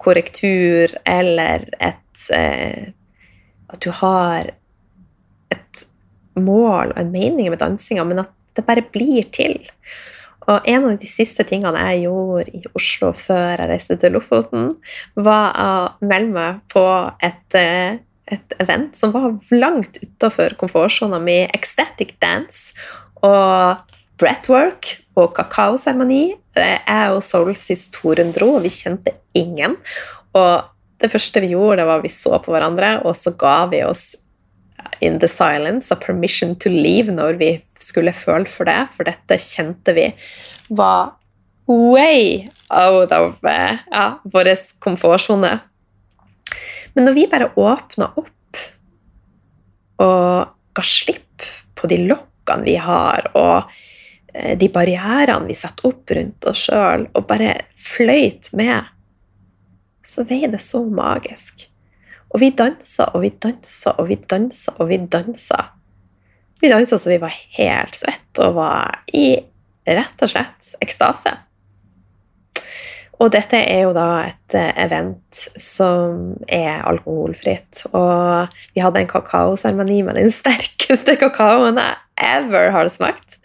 korrektur 0.02 0.92
eller 1.08 1.68
et 1.80 2.30
eh, 2.36 2.92
At 3.72 3.82
du 3.82 3.90
har 3.98 4.52
et 5.54 5.86
mål 6.38 6.92
og 6.94 7.00
en 7.00 7.12
mening 7.12 7.50
med 7.50 7.60
dansinga, 7.60 8.04
men 8.06 8.22
at 8.22 8.34
det 8.56 8.66
bare 8.68 8.86
blir 8.94 9.26
til. 9.34 9.58
Og 10.46 10.68
en 10.70 10.86
av 10.86 10.98
de 11.02 11.10
siste 11.10 11.44
tingene 11.50 11.82
jeg 11.90 12.04
gjorde 12.06 12.54
i 12.54 12.62
Oslo 12.78 13.12
før 13.18 13.56
jeg 13.56 13.70
reiste 13.72 13.98
til 14.00 14.14
Lofoten, 14.16 14.68
var 15.18 15.56
å 15.58 15.72
melde 16.06 16.36
meg 16.36 16.60
på 16.72 16.86
et, 17.26 17.58
eh, 17.58 17.98
et 18.32 18.56
event 18.60 18.96
som 18.98 19.14
var 19.14 19.36
langt 19.54 20.00
utafor 20.02 20.56
komfortsona 20.60 21.20
mi. 21.22 21.44
Ecstatic 21.54 22.16
dance 22.22 22.74
og 23.26 23.82
breathwork 24.20 24.96
og 25.20 25.34
kakaoseremoni. 25.38 26.36
Jeg 26.56 27.12
og 27.12 27.24
Solsis 27.26 27.90
Torunn 27.94 28.34
dro, 28.36 28.56
og 28.58 28.66
vi 28.66 28.72
kjente 28.74 29.16
ingen. 29.36 29.78
Og 30.36 30.64
det 31.04 31.12
første 31.12 31.44
vi 31.44 31.52
gjorde, 31.54 31.82
det 31.82 31.90
var 31.90 32.04
vi 32.04 32.12
så 32.14 32.40
på 32.42 32.54
hverandre, 32.54 32.98
og 33.04 33.18
så 33.20 33.36
ga 33.38 33.66
vi 33.72 33.84
oss 33.86 34.14
in 35.02 35.20
the 35.20 35.28
silence 35.28 35.92
a 35.92 35.98
permission 36.00 36.56
to 36.56 36.70
leave 36.70 37.12
når 37.12 37.40
vi 37.40 37.50
skulle 37.82 38.14
føle 38.16 38.48
for 38.50 38.70
det, 38.70 38.80
for 38.96 39.08
dette 39.08 39.38
kjente 39.42 39.96
vi 39.96 40.10
var 40.70 41.16
way 41.68 42.48
out 42.70 43.12
of 43.12 43.44
eh, 43.44 43.78
ja, 43.92 44.06
vår 44.24 44.54
komfortsone. 44.80 45.60
Men 46.96 47.10
når 47.10 47.18
vi 47.18 47.28
bare 47.32 47.52
åpner 47.60 48.16
opp 48.20 48.32
og 50.04 50.56
ga 50.76 50.84
slipp 50.84 51.46
på 51.76 51.88
de 51.92 52.02
lokkene 52.08 52.66
vi 52.66 52.76
har, 52.80 53.30
og 53.36 53.72
eh, 54.34 54.56
de 54.60 54.70
barrierene 54.72 55.48
vi 55.48 55.56
setter 55.58 55.92
opp 55.92 56.16
rundt 56.16 56.48
oss 56.52 56.66
sjøl, 56.68 57.08
og 57.12 57.28
bare 57.30 57.54
fløyt 57.80 58.52
med, 58.56 58.92
så 60.06 60.26
veier 60.28 60.52
det 60.54 60.62
så 60.64 60.84
magisk. 60.88 61.68
Og 62.32 62.42
vi 62.44 62.52
dansa 62.56 63.10
og 63.16 63.24
vi 63.24 63.32
dansa 63.32 63.96
og 64.00 64.10
vi 64.10 64.20
dansa 64.20 64.76
og 64.80 64.90
vi 64.92 65.00
dansa. 65.00 65.62
Vi 66.62 66.72
dansa 66.72 67.00
så 67.00 67.12
vi 67.12 67.20
var 67.22 67.36
helt 67.58 67.96
svette 67.96 68.44
og 68.44 68.58
var 68.60 69.04
i 69.16 69.30
rett 69.86 70.24
og 70.26 70.32
slett 70.32 70.76
ekstase. 70.84 71.36
Og 73.20 73.32
dette 73.32 73.60
er 73.60 73.86
jo 73.86 73.94
da 73.96 74.08
et 74.28 74.56
eh, 74.58 74.72
event 74.86 75.46
som 75.62 76.34
er 76.52 76.84
alkoholfritt. 76.88 77.86
Og 77.96 78.58
vi 78.76 78.84
hadde 78.84 79.04
en 79.04 79.12
kakaoseremoni 79.12 80.02
med 80.08 80.20
den 80.20 80.34
sterkeste 80.42 81.18
kakaoen 81.22 81.80
jeg 81.80 81.96
ever 82.26 82.72
har 82.76 82.90
smakt. 82.92 83.40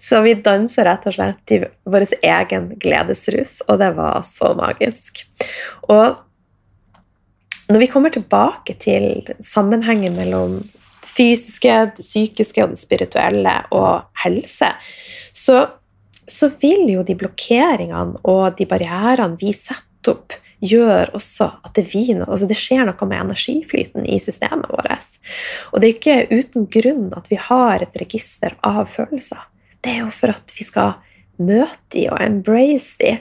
Så 0.00 0.20
vi 0.24 0.36
dansa 0.40 0.84
rett 0.86 1.08
og 1.08 1.16
slett 1.16 1.52
i 1.52 1.62
vår 1.88 2.06
egen 2.20 2.70
gledesrus, 2.80 3.58
og 3.68 3.80
det 3.82 3.90
var 3.96 4.22
så 4.28 4.52
magisk. 4.58 5.24
Og 5.92 6.16
når 7.66 7.82
vi 7.82 7.90
kommer 7.90 8.14
tilbake 8.14 8.76
til 8.78 9.26
sammenhengen 9.42 10.16
mellom 10.16 10.60
det 10.60 11.10
fysiske, 11.16 11.74
det 11.96 12.04
psykiske 12.04 12.62
og 12.62 12.74
det 12.74 12.80
spirituelle 12.80 13.54
og 13.74 14.06
helse, 14.22 14.70
så, 15.34 15.64
så 16.26 16.50
vil 16.60 16.88
jo 16.90 17.04
de 17.06 17.16
blokkeringene 17.18 18.22
og 18.26 18.58
de 18.58 18.66
barrierene 18.68 19.38
vi 19.40 19.52
setter 19.56 20.14
opp, 20.16 20.36
gjør 20.62 21.10
også 21.16 21.48
at 21.66 21.74
det, 21.76 21.84
viner, 21.92 22.24
altså 22.24 22.48
det 22.48 22.56
skjer 22.58 22.86
noe 22.88 23.08
med 23.08 23.26
energiflyten 23.26 24.06
i 24.08 24.18
systemet 24.22 24.70
vårt. 24.72 25.18
Og 25.72 25.82
det 25.82 25.88
er 25.88 25.96
ikke 25.96 26.38
uten 26.38 26.68
grunn 26.72 27.10
at 27.16 27.28
vi 27.30 27.38
har 27.40 27.84
et 27.84 27.98
register 28.00 28.56
av 28.64 28.86
følelser. 28.90 29.42
Det 29.84 29.92
er 29.92 30.04
jo 30.04 30.14
for 30.14 30.32
at 30.32 30.54
vi 30.56 30.64
skal 30.66 30.96
møte 31.36 31.92
de 31.92 32.06
og 32.08 32.20
embrace 32.22 32.96
de. 33.02 33.12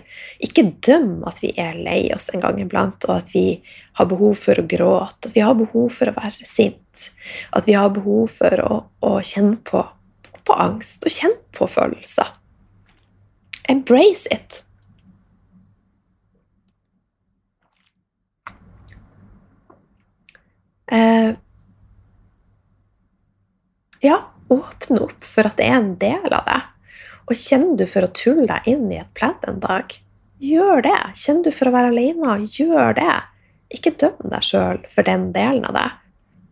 Ikke 0.43 0.69
døm 0.85 1.25
at 1.27 1.41
vi 1.43 1.51
er 1.59 1.75
lei 1.75 2.07
oss 2.15 2.29
en 2.31 2.43
gang 2.43 2.61
iblant, 2.63 3.03
og 3.09 3.19
at 3.19 3.33
vi 3.33 3.59
har 3.99 4.09
behov 4.11 4.37
for 4.39 4.59
å 4.59 4.67
gråte, 4.69 5.27
at 5.29 5.35
vi 5.35 5.43
har 5.43 5.57
behov 5.59 5.91
for 5.97 6.11
å 6.11 6.15
være 6.15 6.47
sint, 6.47 7.09
at 7.51 7.67
vi 7.67 7.75
har 7.75 7.91
behov 7.95 8.31
for 8.37 8.63
å, 8.63 8.79
å 9.03 9.13
kjenne 9.19 9.59
på, 9.67 9.83
på 10.47 10.57
angst 10.59 11.05
og 11.07 11.15
kjenne 11.15 11.43
på 11.55 11.67
følelser. 11.71 12.31
Embrace 13.67 14.27
it. 14.31 14.61
Eh, 20.91 21.33
ja, 23.99 24.17
åpne 24.47 24.99
opp 24.99 25.25
for 25.25 25.49
at 25.49 25.57
det 25.57 25.65
er 25.65 25.79
en 25.79 25.93
del 26.01 26.29
av 26.29 26.45
det. 26.45 26.61
Og 27.25 27.37
kjenner 27.39 27.77
du 27.79 27.85
for 27.89 28.05
å 28.05 28.13
tulle 28.13 28.45
deg 28.51 28.67
inn 28.69 28.85
i 28.93 28.99
et 29.01 29.13
pledd 29.17 29.47
en 29.49 29.61
dag, 29.63 29.95
gjør 30.37 30.83
det. 30.85 30.99
Kjenner 31.17 31.47
du 31.47 31.55
for 31.55 31.69
å 31.69 31.75
være 31.75 31.93
alene, 31.93 32.35
gjør 32.45 32.97
det. 32.99 33.15
Ikke 33.73 33.95
døm 33.97 34.29
deg 34.29 34.45
sjøl 34.45 34.83
for 34.91 35.07
den 35.07 35.31
delen 35.33 35.65
av 35.65 35.77
det. 35.77 35.87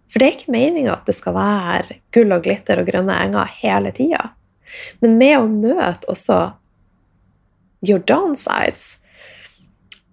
For 0.10 0.22
det 0.22 0.28
er 0.28 0.36
ikke 0.38 0.54
meninga 0.54 0.96
at 0.96 1.08
det 1.10 1.16
skal 1.18 1.38
være 1.38 2.00
gull 2.14 2.34
og 2.34 2.44
glitter 2.46 2.82
og 2.82 2.90
grønne 2.90 3.16
enger 3.22 3.54
hele 3.62 3.94
tida. 3.94 4.26
Men 5.02 5.18
med 5.22 5.38
å 5.38 5.48
møte 5.50 6.10
også 6.10 6.40
your 7.84 8.00
downsides, 8.00 8.98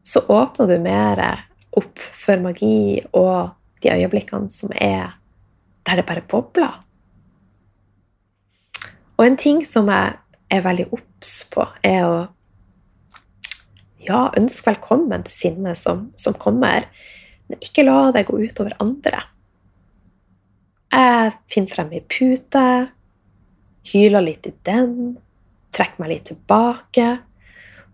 så 0.03 0.21
åpner 0.27 0.67
du 0.67 0.79
mer 0.83 1.23
opp 1.77 1.99
for 1.99 2.43
magi 2.43 3.01
og 3.15 3.55
de 3.83 3.93
øyeblikkene 3.95 4.51
som 4.51 4.73
er 4.75 5.15
der 5.87 6.01
det 6.01 6.07
bare 6.07 6.27
bobler. 6.29 6.81
Og 9.17 9.27
en 9.27 9.37
ting 9.37 9.63
som 9.67 9.89
jeg 9.89 10.17
er 10.51 10.63
veldig 10.65 10.89
obs 10.97 11.33
på, 11.53 11.65
er 11.85 12.05
å 12.09 12.19
ja, 14.01 14.31
ønske 14.39 14.73
velkommen 14.73 15.27
til 15.27 15.35
sinnet 15.35 15.79
som, 15.79 16.09
som, 16.17 16.35
kommer, 16.35 16.87
men 17.49 17.61
ikke 17.63 17.85
la 17.85 18.11
det 18.17 18.27
gå 18.29 18.39
utover 18.41 18.75
andre. 18.81 19.23
Jeg 20.91 21.35
finner 21.53 21.75
frem 21.75 21.93
ei 21.95 22.03
pute, 22.03 22.65
hyler 23.93 24.25
litt 24.25 24.49
i 24.49 24.55
den, 24.67 25.19
trekker 25.71 26.03
meg 26.03 26.15
litt 26.15 26.31
tilbake, 26.33 27.11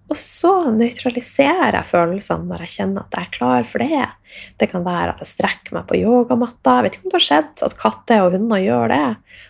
Og 0.07 0.19
så 0.21 0.53
nøytraliserer 0.71 1.75
jeg 1.75 1.89
følelsene 1.89 2.47
når 2.47 2.63
jeg 2.65 2.75
kjenner 2.77 3.07
at 3.07 3.17
jeg 3.17 3.27
er 3.27 3.35
klar 3.35 3.67
for 3.67 3.83
det. 3.83 4.05
Det 4.61 4.69
kan 4.71 4.85
være 4.87 5.17
at 5.17 5.23
jeg 5.25 5.33
strekker 5.33 5.75
meg 5.75 5.89
på 5.89 5.99
yogamatta. 5.99 6.79
Vet 6.85 6.99
ikke 6.99 7.09
om 7.09 7.15
det 7.15 7.19
har 7.19 7.27
skjedd 7.27 7.65
at 7.67 7.79
katter 7.81 8.23
og 8.23 8.37
hunder 8.37 8.63
gjør 8.63 8.95
det. 8.95 9.03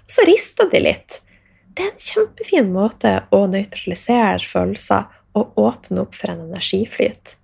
Og 0.06 0.16
så 0.16 0.24
rister 0.28 0.70
de 0.72 0.80
litt. 0.86 1.20
Det 1.76 1.84
er 1.84 1.92
en 1.92 2.06
kjempefin 2.06 2.72
måte 2.72 3.12
å 3.36 3.42
nøytralisere 3.52 4.40
følelser 4.48 5.10
og 5.36 5.58
åpne 5.60 6.06
opp 6.06 6.16
for 6.16 6.32
en 6.32 6.46
energiflyt. 6.46 7.36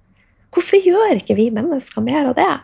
Hvorfor 0.53 0.81
gjør 0.81 1.19
ikke 1.19 1.37
vi 1.37 1.51
mennesker 1.53 2.05
mer 2.05 2.31
av 2.31 2.39
det? 2.41 2.55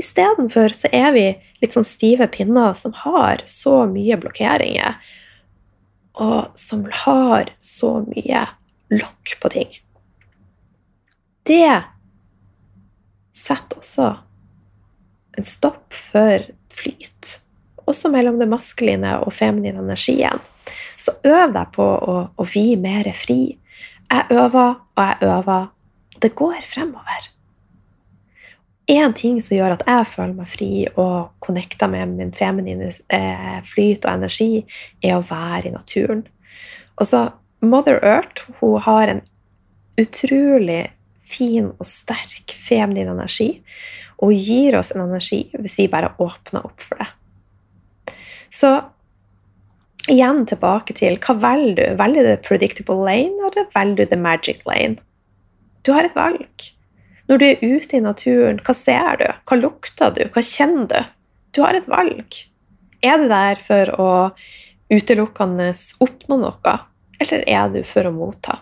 Istedenfor 0.00 0.72
så 0.76 0.88
er 0.96 1.12
vi 1.12 1.26
litt 1.60 1.76
sånn 1.76 1.86
stive 1.86 2.26
pinner 2.32 2.72
som 2.76 2.96
har 3.04 3.44
så 3.48 3.84
mye 3.88 4.16
blokkeringer, 4.20 4.96
og 6.24 6.56
som 6.58 6.84
har 7.04 7.52
så 7.62 7.98
mye 8.08 8.46
lokk 8.92 9.36
på 9.40 9.50
ting. 9.54 9.72
Det 11.44 11.82
setter 13.34 13.80
også 13.80 14.08
en 15.34 15.46
stopp 15.48 15.92
for 15.92 16.46
flyt, 16.74 17.38
også 17.84 18.10
mellom 18.12 18.38
det 18.40 18.48
maskuline 18.48 19.16
og 19.24 19.34
feminine 19.34 19.82
energien. 19.82 20.40
Så 20.96 21.16
øv 21.26 21.52
deg 21.52 21.72
på 21.74 21.84
å, 21.84 22.16
å 22.32 22.48
vie 22.48 22.78
mer 22.80 23.10
fri. 23.18 23.56
Jeg 24.08 24.26
øver 24.32 24.76
og 24.78 25.02
jeg 25.02 25.28
øver. 25.28 25.70
Det 26.22 26.32
går 26.38 26.62
fremover. 26.64 27.30
Én 28.90 29.14
ting 29.16 29.40
som 29.42 29.56
gjør 29.56 29.74
at 29.78 29.84
jeg 29.88 30.08
føler 30.12 30.34
meg 30.36 30.48
fri 30.52 30.70
og 31.00 31.34
connecta 31.44 31.88
med 31.88 32.14
min 32.18 32.32
feminine 32.36 32.90
eh, 33.08 33.60
flyt 33.64 34.04
og 34.04 34.12
energi, 34.12 34.64
er 35.02 35.16
å 35.16 35.24
være 35.24 35.70
i 35.70 35.74
naturen. 35.74 36.24
Og 37.00 37.08
så 37.08 37.26
Mother 37.68 38.00
Earth 38.04 38.46
hun 38.60 38.80
har 38.84 39.10
en 39.10 39.22
utrolig 40.00 40.88
fin 41.24 41.70
og 41.72 41.86
sterk 41.88 42.52
feminin 42.58 43.10
energi 43.12 43.62
og 44.22 44.34
gir 44.34 44.76
oss 44.78 44.92
en 44.94 45.04
energi 45.04 45.46
hvis 45.54 45.78
vi 45.80 45.90
bare 45.90 46.12
åpner 46.22 46.66
opp 46.66 46.82
for 46.84 47.00
det. 47.00 47.08
Så 48.54 48.70
igjen 50.10 50.44
tilbake 50.46 50.94
til 50.96 51.18
hva 51.22 51.36
velger 51.42 51.74
du? 51.78 51.98
Velger 51.98 52.26
du 52.26 52.30
the 52.30 52.38
predictable 52.44 53.02
lane, 53.02 53.34
eller 53.48 53.68
velger 53.74 54.04
du 54.04 54.12
the 54.12 54.20
magic 54.20 54.62
lane? 54.68 55.00
Du 55.84 55.92
har 55.92 56.06
et 56.06 56.16
valg. 56.16 56.70
Når 57.28 57.40
du 57.40 57.44
er 57.48 57.62
ute 57.64 57.96
i 57.96 58.04
naturen, 58.04 58.60
hva 58.64 58.74
ser 58.76 59.20
du? 59.20 59.28
Hva 59.48 59.58
lukter 59.58 60.12
du? 60.14 60.26
Hva 60.32 60.44
kjenner 60.44 60.88
du? 60.90 60.98
Du 61.56 61.62
har 61.64 61.76
et 61.76 61.88
valg. 61.88 62.36
Er 63.04 63.20
du 63.20 63.28
der 63.30 63.60
for 63.60 63.90
å 64.00 64.10
utelukkende 64.92 65.70
oppnå 66.04 66.38
noe, 66.40 66.74
eller 67.20 67.44
er 67.48 67.72
du 67.72 67.80
for 67.86 68.08
å 68.08 68.14
motta? 68.14 68.58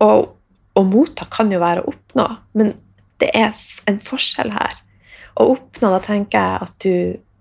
Og 0.00 0.78
å 0.78 0.84
motta 0.86 1.26
kan 1.30 1.50
jo 1.52 1.60
være 1.60 1.82
å 1.82 1.92
oppnå, 1.92 2.26
men 2.56 2.74
det 3.20 3.30
er 3.36 3.56
en 3.90 4.00
forskjell 4.02 4.52
her. 4.54 4.78
Å 5.36 5.46
oppnå, 5.54 5.90
da 5.92 6.00
tenker 6.04 6.38
jeg 6.38 6.66
at 6.66 6.76
du 6.84 6.94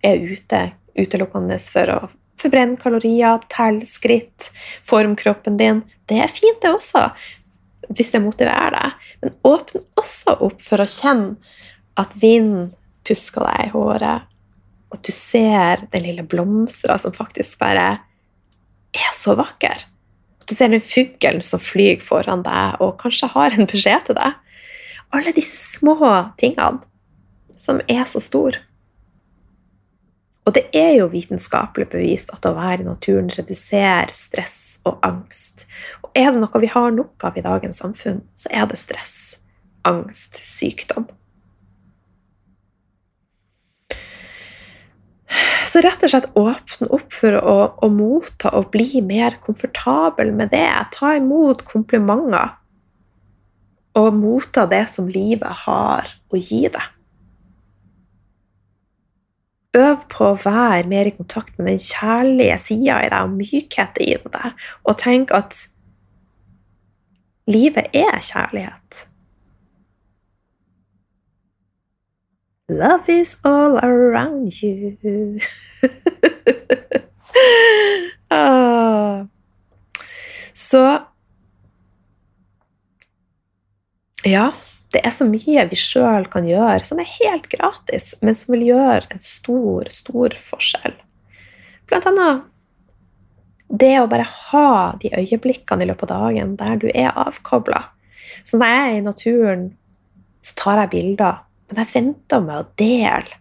er 0.05 0.23
ute 0.23 0.63
utelukkende 0.99 1.59
for 1.63 1.93
å 1.93 1.99
forbrenne 2.39 2.79
kalorier, 2.79 3.41
telle 3.51 3.87
skritt, 3.87 4.49
forme 4.87 5.17
kroppen 5.19 5.59
din. 5.59 5.83
Det 6.07 6.19
er 6.23 6.31
fint, 6.31 6.59
det 6.63 6.71
også, 6.71 7.09
hvis 7.89 8.11
det 8.13 8.23
motiverer 8.23 8.75
deg. 8.75 9.07
Men 9.23 9.37
åpne 9.47 9.83
også 9.99 10.37
opp 10.47 10.61
for 10.63 10.83
å 10.83 10.89
kjenne 10.89 11.35
at 11.99 12.15
vinden 12.19 12.71
pusker 13.07 13.43
deg 13.47 13.67
i 13.67 13.73
håret, 13.73 14.27
at 14.89 15.01
du 15.05 15.11
ser 15.13 15.85
den 15.93 16.05
lille 16.07 16.25
blomstra 16.25 16.97
som 17.01 17.13
faktisk 17.13 17.59
bare 17.61 17.99
er 18.95 19.11
så 19.15 19.35
vakker. 19.37 19.85
Du 20.49 20.55
ser 20.55 20.71
den 20.73 20.81
fuglen 20.81 21.43
som 21.45 21.61
flyr 21.61 22.01
foran 22.01 22.41
deg 22.45 22.79
og 22.81 22.97
kanskje 23.01 23.29
har 23.35 23.53
en 23.53 23.69
beskjed 23.69 24.07
til 24.07 24.17
deg. 24.17 24.37
Alle 25.13 25.33
disse 25.33 25.77
små 25.77 25.97
tingene 26.41 26.81
som 27.59 27.81
er 27.89 28.05
så 28.09 28.21
store. 28.23 28.63
Og 30.47 30.55
det 30.55 30.63
er 30.73 30.95
jo 30.97 31.09
vitenskapelig 31.11 31.85
bevist 31.91 32.31
at 32.33 32.47
å 32.49 32.55
være 32.57 32.81
i 32.81 32.87
naturen 32.87 33.29
reduserer 33.29 34.09
stress 34.17 34.79
og 34.87 34.97
angst. 35.05 35.67
Og 36.01 36.09
er 36.17 36.31
det 36.31 36.41
noe 36.41 36.63
vi 36.63 36.71
har 36.73 36.89
nok 36.95 37.27
av 37.27 37.37
i 37.37 37.45
dagens 37.45 37.83
samfunn, 37.83 38.23
så 38.33 38.49
er 38.49 38.65
det 38.71 38.79
stress, 38.81 39.17
angst, 39.85 40.41
sykdom. 40.41 41.05
Så 45.69 45.83
rett 45.85 46.03
og 46.03 46.09
slett 46.09 46.29
åpne 46.39 46.87
opp 46.95 47.11
for 47.13 47.35
å, 47.37 47.57
å, 47.77 47.89
motta 47.93 48.49
og 48.57 48.71
bli 48.73 49.03
mer 49.05 49.37
komfortabel 49.43 50.31
med 50.33 50.49
det. 50.53 50.69
Ta 50.95 51.13
imot 51.19 51.61
komplimenter. 51.67 52.55
Og 53.99 54.15
motta 54.17 54.65
det 54.69 54.85
som 54.93 55.09
livet 55.11 55.65
har 55.65 56.09
å 56.29 56.39
gi 56.39 56.63
deg. 56.71 56.95
Øv 59.77 60.07
på 60.09 60.31
å 60.31 60.39
være 60.41 60.87
mer 60.89 61.11
i 61.11 61.13
kontakt 61.13 61.59
med 61.59 61.69
den 61.69 61.83
kjærlige 61.83 62.55
sida 62.63 62.95
i 63.05 63.11
deg 63.11 63.27
og 63.27 63.35
mykheten 63.37 64.01
i 64.01 64.15
deg, 64.17 64.63
og 64.81 64.97
tenk 64.97 65.33
at 65.37 65.59
livet 67.49 67.93
er 67.93 68.17
kjærlighet. 68.17 69.08
Love 72.69 73.09
is 73.09 73.37
all 73.43 73.77
around 73.77 74.61
you. 74.61 75.39
ah. 78.29 79.25
Så 80.53 80.99
Ja, 84.23 84.51
det 84.93 85.01
er 85.01 85.13
så 85.15 85.25
mye 85.25 85.63
vi 85.71 85.79
sjøl 85.79 86.27
kan 86.29 86.45
gjøre 86.45 86.85
som 86.85 86.99
er 87.01 87.09
helt 87.09 87.47
gratis, 87.49 88.11
men 88.21 88.37
som 88.37 88.53
vil 88.53 88.67
gjøre 88.67 89.15
en 89.15 89.23
stor, 89.23 89.89
stor 89.89 90.35
forskjell. 90.37 90.93
Blant 91.89 92.05
annet 92.11 92.45
det 93.69 93.95
å 93.97 94.07
bare 94.09 94.29
ha 94.29 94.69
de 95.01 95.09
øyeblikkene 95.13 95.85
i 95.85 95.89
løpet 95.89 96.13
av 96.13 96.27
dagen 96.27 96.55
der 96.59 96.77
du 96.81 96.87
er 96.93 97.17
avkobla. 97.17 97.81
Så 98.45 98.61
når 98.61 98.73
jeg 98.73 98.85
er 98.85 98.97
i 98.97 99.05
naturen, 99.05 99.69
så 100.41 100.53
tar 100.57 100.83
jeg 100.83 100.93
bilder 100.93 101.41
men 101.69 101.83
jeg 101.83 101.93
venter 101.93 102.41
med 102.41 102.63
å 102.63 102.67
dele 102.79 103.37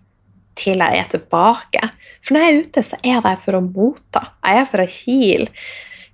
til 0.58 0.82
jeg 0.82 1.00
er 1.00 1.10
tilbake. 1.12 1.90
For 2.20 2.34
når 2.34 2.44
jeg 2.44 2.54
er 2.54 2.62
ute, 2.64 2.82
så 2.84 2.98
er 3.00 3.12
jeg 3.14 3.24
der 3.24 3.42
for 3.42 3.56
å 3.56 3.64
motta. 3.64 4.22
Jeg 4.44 4.62
er 4.62 4.70
for 4.70 4.82
å 4.82 4.88
heale. 4.92 5.52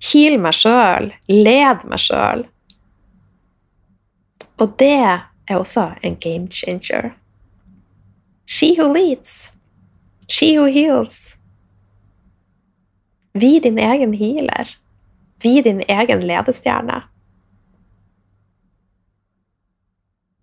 Heale 0.04 0.40
meg 0.44 0.56
sjøl. 0.58 1.08
Lede 1.30 1.90
meg 1.90 2.02
sjøl. 2.04 2.44
Og 4.60 4.76
det 4.78 4.92
er 5.00 5.56
også 5.58 5.88
en 6.04 6.18
game 6.20 6.50
changer. 6.52 7.14
She 8.46 8.74
who 8.76 8.92
leads. 8.92 9.54
She 10.28 10.54
who 10.54 10.68
heals. 10.70 11.36
Vi 13.34 13.58
din 13.64 13.78
egen 13.78 14.12
healer. 14.14 14.76
Vi 15.42 15.56
din 15.64 15.82
egen 15.88 16.22
ledestjerne. 16.28 17.00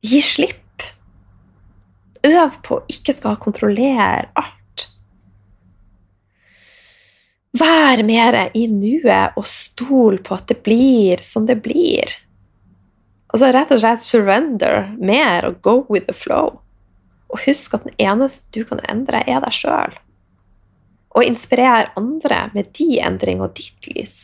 Gi 0.02 0.20
slipp 0.26 0.61
Øv 2.28 2.58
på 2.62 2.78
å 2.78 2.84
ikke 2.92 3.16
skal 3.18 3.40
kontrollere 3.42 4.28
alt. 4.38 4.88
Vær 7.58 8.04
mer 8.08 8.38
i 8.56 8.68
nuet 8.72 9.38
og 9.40 9.48
stol 9.50 10.22
på 10.24 10.38
at 10.38 10.52
det 10.52 10.62
blir 10.64 11.24
som 11.26 11.48
det 11.50 11.58
blir. 11.66 12.14
Altså 13.32 13.50
rett 13.56 13.72
og 13.74 13.82
slett 13.82 14.04
surrender 14.04 14.92
mer 15.00 15.48
og 15.48 15.62
go 15.66 15.76
with 15.90 16.08
the 16.08 16.16
flow. 16.16 16.60
Og 17.32 17.44
husk 17.48 17.76
at 17.76 17.88
den 17.88 17.96
eneste 18.00 18.52
du 18.52 18.68
kan 18.68 18.84
endre, 18.92 19.24
er 19.24 19.40
deg 19.44 19.56
sjøl. 19.56 19.96
Og 21.16 21.28
inspirere 21.28 21.92
andre 22.00 22.46
med 22.56 22.72
de 22.78 23.00
endringer 23.04 23.48
og 23.48 23.56
ditt 23.58 23.88
lys. 23.92 24.18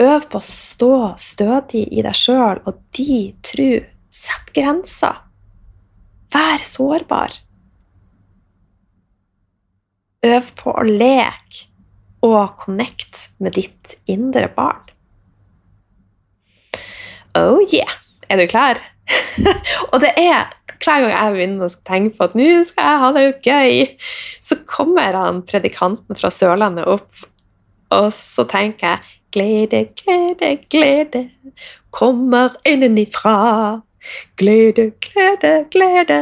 Øv 0.00 0.24
på 0.32 0.40
å 0.40 0.46
stå 0.46 0.94
stødig 1.20 1.84
i 1.92 2.02
deg 2.04 2.16
sjøl 2.16 2.62
og 2.64 2.80
de 2.96 3.18
tru 3.44 3.68
Sett 4.12 4.52
grenser. 4.52 5.22
Vær 6.32 6.64
sårbar. 6.68 7.34
Øv 10.22 10.50
på 10.58 10.74
å 10.76 10.84
leke 10.86 11.68
og 12.22 12.58
connect 12.62 13.26
med 13.42 13.56
ditt 13.58 13.96
indre 14.06 14.46
barn. 14.52 14.84
Oh 17.34 17.58
yeah! 17.72 17.98
Er 18.28 18.38
du 18.38 18.46
klar? 18.46 18.78
og 19.92 19.98
det 20.04 20.12
er 20.20 20.52
hver 20.82 21.02
gang 21.02 21.12
jeg 21.12 21.34
begynner 21.34 21.68
å 21.68 21.82
tenke 21.86 22.18
på 22.18 22.26
at 22.28 22.36
nå 22.38 22.46
skal 22.68 22.88
jeg 22.88 23.00
ha 23.02 23.10
det 23.16 23.24
gøy, 23.46 23.82
så 24.42 24.58
kommer 24.68 25.16
han 25.18 25.42
predikanten 25.46 26.18
fra 26.18 26.30
Sørlandet 26.32 26.88
opp, 26.90 27.24
og 27.94 28.08
så 28.16 28.44
tenker 28.50 28.88
jeg 28.88 29.18
glede, 29.32 29.84
glede, 29.98 30.56
glede 30.72 31.24
kommer 31.94 32.56
innenifra. 32.68 33.82
Glede, 34.40 34.90
glede, 35.04 35.54
glede. 35.72 36.20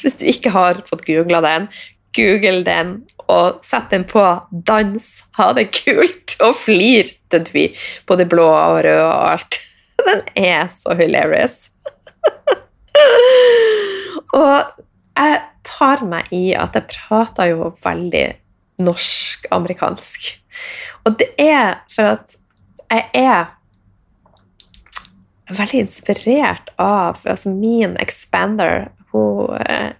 Hvis 0.00 0.18
du 0.20 0.26
ikke 0.30 0.52
har 0.54 0.82
fått 0.88 1.06
googla 1.06 1.42
den, 1.44 1.68
google 2.16 2.64
den 2.66 2.96
og 3.30 3.60
sett 3.64 3.92
den 3.92 4.04
på 4.08 4.24
dans. 4.66 5.10
Ha 5.38 5.52
det 5.54 5.70
kult! 5.76 6.30
så 6.40 6.52
flirte 6.56 7.44
vi 7.52 7.68
på 8.06 8.16
det 8.16 8.28
blå 8.32 8.46
og 8.48 8.80
røde 8.84 9.04
og 9.04 9.32
alt. 9.34 9.60
Den 10.08 10.22
er 10.36 10.68
så 10.72 10.96
hilarious. 10.96 11.68
og 14.40 14.70
jeg 15.20 15.40
tar 15.66 16.04
meg 16.08 16.30
i 16.32 16.44
at 16.56 16.78
jeg 16.78 16.88
prater 16.94 17.52
jo 17.52 17.72
veldig 17.84 18.26
norsk-amerikansk. 18.80 20.30
Og 21.04 21.18
det 21.20 21.28
er 21.36 21.82
for 21.92 22.14
at 22.16 22.36
jeg 22.90 23.04
er 23.20 23.52
veldig 25.58 25.84
inspirert 25.86 26.72
av 26.80 27.20
altså 27.24 27.52
min 27.54 27.96
expander. 28.02 28.90
Hun 29.12 29.56
eh, 29.66 29.92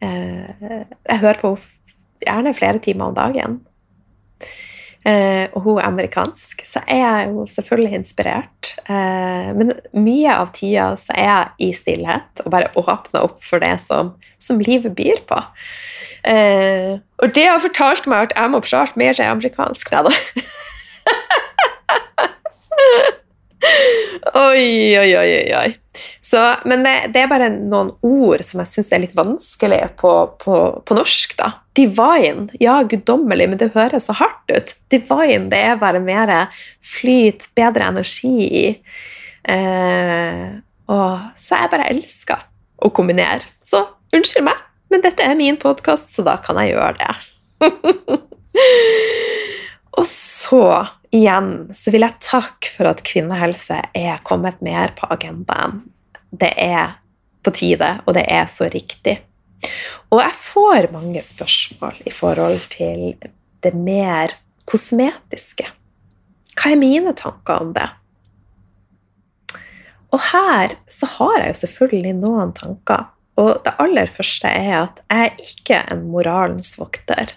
eh 0.00 0.84
Jeg 1.08 1.18
hører 1.22 1.40
på 1.40 1.54
henne 1.54 1.74
gjerne 2.24 2.54
flere 2.56 2.78
timer 2.82 3.10
om 3.10 3.16
dagen. 3.16 3.60
Eh, 5.06 5.46
og 5.54 5.62
hun 5.62 5.78
er 5.78 5.86
amerikansk, 5.86 6.64
så 6.66 6.80
er 6.90 6.98
jeg 6.98 7.28
jo 7.30 7.44
selvfølgelig 7.46 7.98
inspirert. 8.00 8.72
Eh, 8.90 9.52
men 9.54 9.74
mye 9.94 10.34
av 10.34 10.50
tida 10.56 10.88
så 10.98 11.14
er 11.14 11.28
jeg 11.28 11.68
i 11.68 11.70
stillhet 11.78 12.42
og 12.44 12.50
bare 12.50 12.72
åpner 12.74 13.28
opp 13.28 13.38
for 13.44 13.62
det 13.62 13.76
som, 13.84 14.16
som 14.42 14.58
livet 14.58 14.96
byr 14.98 15.22
på. 15.28 15.38
Eh, 16.26 16.98
og 17.22 17.34
det 17.36 17.46
har 17.46 17.62
fortalt 17.62 18.08
meg 18.10 18.30
at 18.30 18.34
jeg 18.34 18.50
må 18.50 18.62
prate 18.64 18.98
mer 18.98 19.22
amerikansk. 19.28 19.94
Da. 19.94 20.10
oi, 24.34 24.98
oi, 24.98 25.10
oi, 25.16 25.54
oi. 25.54 25.68
Så, 26.22 26.40
men 26.68 26.82
det, 26.84 26.94
det, 27.14 27.22
er 27.22 27.30
bare 27.30 27.48
noen 27.54 27.92
ord 28.04 28.42
som 28.44 28.60
jeg 28.62 28.72
syns 28.72 28.90
er 28.92 29.02
litt 29.04 29.16
vanskelig 29.16 29.80
på, 30.00 30.12
på, 30.42 30.56
på, 30.84 30.96
norsk. 30.98 31.36
da. 31.38 31.52
Divine, 31.76 32.48
ja, 32.60 32.80
guddommelig, 32.88 33.48
men 33.52 33.60
det 33.60 33.70
høres 33.76 34.08
så 34.08 34.16
hardt 34.18 34.50
ut. 34.50 34.74
Divine, 34.92 35.46
det 35.52 35.62
er 35.70 35.80
bare 35.80 36.02
mer 36.02 36.32
flyt, 36.84 37.48
bedre 37.56 37.90
energi 37.92 38.36
i. 38.46 38.66
Eh, 39.46 40.46
og 40.90 41.40
så 41.40 41.62
jeg 41.62 41.72
bare 41.72 41.90
elsker 41.94 42.46
å 42.82 42.92
kombinere. 42.94 43.46
Så 43.62 43.84
unnskyld 44.16 44.48
meg, 44.48 44.62
men 44.92 45.04
dette 45.04 45.24
er 45.24 45.38
min 45.38 45.58
podkast, 45.60 46.12
så 46.14 46.26
da 46.26 46.38
kan 46.42 46.58
jeg 46.62 46.74
gjøre 46.74 46.96
det. 47.00 47.14
og 49.96 50.06
så 50.08 50.66
igjen 51.14 51.70
så 51.74 51.92
vil 51.94 52.04
jeg 52.04 52.22
takke 52.24 52.70
for 52.72 52.90
at 52.90 53.02
kvinnehelse 53.06 53.80
er 53.96 54.22
kommet 54.26 54.60
mer 54.64 54.92
på 54.98 55.08
agendaen. 55.14 55.84
Det 56.30 56.52
er 56.60 56.98
på 57.46 57.52
tide, 57.54 57.92
og 58.04 58.16
det 58.18 58.26
er 58.28 58.48
så 58.50 58.68
riktig. 58.72 59.20
Og 60.12 60.20
jeg 60.20 60.36
får 60.38 60.90
mange 60.92 61.22
spørsmål 61.24 62.02
i 62.06 62.12
forhold 62.14 62.60
til 62.74 63.14
det 63.64 63.72
mer 63.74 64.34
kosmetiske. 64.68 65.66
Hva 66.56 66.72
er 66.72 66.80
mine 66.80 67.14
tanker 67.16 67.62
om 67.62 67.72
det? 67.76 67.88
Og 70.14 70.22
her 70.32 70.76
så 70.90 71.08
har 71.16 71.40
jeg 71.40 71.52
jo 71.52 71.60
selvfølgelig 71.64 72.14
noen 72.20 72.52
tanker. 72.56 73.08
Og 73.36 73.58
det 73.66 73.74
aller 73.82 74.08
første 74.08 74.48
er 74.48 74.78
at 74.78 75.02
jeg 75.10 75.26
er 75.26 75.42
ikke 75.42 75.80
en 75.92 76.06
moralens 76.08 76.72
vokter. 76.80 77.34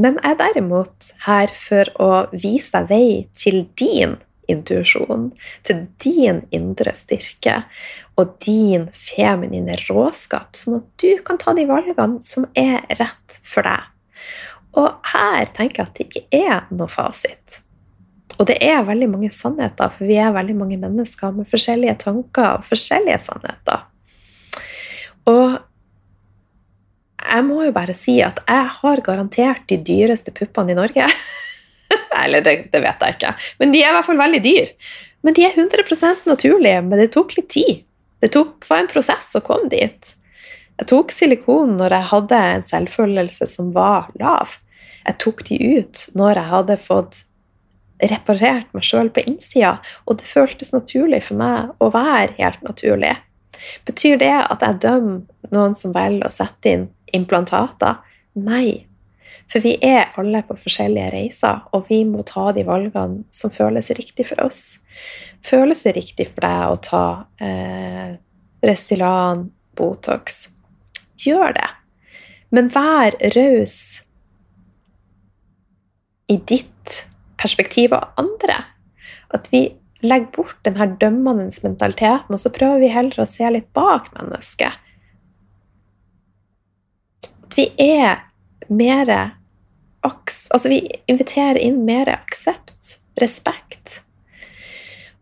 Men 0.00 0.18
jeg 0.20 0.34
er 0.34 0.40
derimot 0.40 1.12
her 1.26 1.52
for 1.56 1.92
å 2.00 2.10
vise 2.32 2.72
deg 2.76 2.90
vei 2.90 3.10
til 3.36 3.64
din 3.80 4.18
intuisjon, 4.50 5.30
til 5.66 5.84
din 6.02 6.42
indre 6.54 6.94
styrke 6.98 7.62
og 8.18 8.34
din 8.44 8.88
feminine 8.96 9.76
råskap, 9.86 10.56
sånn 10.58 10.80
at 10.80 10.88
du 11.02 11.22
kan 11.26 11.38
ta 11.40 11.54
de 11.56 11.66
valgene 11.68 12.20
som 12.24 12.48
er 12.58 12.82
rett 12.98 13.40
for 13.46 13.66
deg. 13.66 13.86
Og 14.78 15.10
her 15.12 15.50
tenker 15.54 15.82
jeg 15.82 15.88
at 15.88 15.98
det 15.98 16.08
ikke 16.08 16.46
er 16.50 16.68
noe 16.74 16.90
fasit. 16.90 17.62
Og 18.40 18.46
det 18.48 18.56
er 18.64 18.86
veldig 18.86 19.08
mange 19.12 19.32
sannheter, 19.34 19.90
for 19.92 20.08
vi 20.08 20.16
er 20.20 20.32
veldig 20.32 20.54
mange 20.56 20.78
mennesker 20.80 21.34
med 21.36 21.48
forskjellige 21.50 21.98
tanker 22.06 22.54
og 22.54 22.68
forskjellige 22.68 23.18
sannheter. 23.26 23.82
Og 25.28 25.58
jeg 27.20 27.46
må 27.46 27.60
jo 27.66 27.74
bare 27.76 27.94
si 27.96 28.18
at 28.24 28.40
jeg 28.46 28.72
har 28.80 29.04
garantert 29.06 29.66
de 29.70 29.78
dyreste 29.84 30.32
puppene 30.36 30.74
i 30.74 30.78
Norge. 30.78 31.06
Eller 32.22 32.44
det, 32.44 32.54
det, 32.72 32.80
vet 32.84 33.04
jeg 33.04 33.16
ikke, 33.16 33.34
men 33.62 33.72
de 33.74 33.82
er 33.82 33.90
i 33.90 33.96
hvert 33.96 34.08
fall 34.08 34.20
veldig 34.20 34.42
dyr. 34.44 34.72
Men 35.26 35.36
de 35.36 35.44
er 35.44 35.56
100% 35.58 36.26
naturlige, 36.28 36.80
men 36.86 37.00
det 37.00 37.10
tok 37.14 37.36
litt 37.36 37.50
tid. 37.52 37.84
Det 38.20 38.32
tok, 38.34 38.64
var 38.68 38.82
en 38.82 38.90
prosess 38.90 39.30
å 39.36 39.42
komme 39.44 39.68
dit. 39.72 40.14
Jeg 40.80 40.88
tok 40.88 41.12
silikon 41.12 41.76
når 41.76 41.96
jeg 41.96 42.08
hadde 42.12 42.42
en 42.54 42.66
selvfølelse 42.68 43.48
som 43.52 43.72
var 43.74 44.08
lav. 44.20 44.56
Jeg 45.04 45.18
tok 45.20 45.42
de 45.48 45.58
ut 45.80 46.04
når 46.16 46.40
jeg 46.40 46.52
hadde 46.54 46.78
fått 46.80 47.18
reparert 48.00 48.70
meg 48.72 48.86
sjøl 48.86 49.10
på 49.12 49.24
innsida, 49.28 49.74
og 50.08 50.20
det 50.20 50.28
føltes 50.28 50.72
naturlig 50.72 51.20
for 51.26 51.40
meg 51.40 51.74
å 51.84 51.90
være 51.92 52.32
helt 52.38 52.62
naturlig. 52.64 53.12
Betyr 53.88 54.20
det 54.20 54.32
at 54.38 54.64
jeg 54.64 54.80
dømmer 54.86 55.52
noen 55.52 55.76
som 55.76 55.92
velger 55.92 56.28
å 56.28 56.32
sette 56.32 56.72
inn 56.72 56.86
implantater? 57.16 58.00
Nei. 58.38 58.86
For 59.50 59.62
vi 59.64 59.74
er 59.82 60.12
alle 60.20 60.42
på 60.46 60.54
forskjellige 60.62 61.10
reiser, 61.14 61.64
og 61.74 61.88
vi 61.90 62.04
må 62.06 62.22
ta 62.26 62.50
de 62.54 62.62
valgene 62.66 63.24
som 63.34 63.50
føles 63.50 63.90
riktig 63.98 64.28
for 64.28 64.44
oss. 64.44 64.78
Føles 65.46 65.82
det 65.86 65.96
riktig 65.96 66.28
for 66.30 66.44
deg 66.44 66.70
å 66.70 66.78
ta 66.86 67.04
eh, 67.42 68.14
Restylan, 68.62 69.48
Botox? 69.78 70.44
Gjør 71.20 71.56
det. 71.56 71.66
Men 72.54 72.70
vær 72.74 73.16
raus 73.34 73.80
i 76.30 76.38
ditt 76.46 77.02
perspektiv 77.40 77.94
og 77.96 78.20
andre. 78.20 78.56
At 79.34 79.50
vi 79.50 79.66
legger 80.00 80.30
bort 80.34 80.58
den 80.64 80.78
her 80.78 80.94
dømmende 81.00 81.50
mentaliteten, 81.64 82.34
og 82.34 82.40
så 82.40 82.52
prøver 82.54 82.84
vi 82.84 82.94
heller 82.94 83.22
å 83.22 83.28
se 83.28 83.50
litt 83.50 83.68
bak 83.76 84.12
mennesket. 84.16 84.78
Vi 87.60 87.72
er 87.76 88.22
mer 88.68 89.30
Altså, 90.50 90.68
vi 90.68 90.90
inviterer 91.06 91.58
inn 91.58 91.82
mer 91.84 92.08
aksept, 92.08 93.00
respekt. 93.20 93.98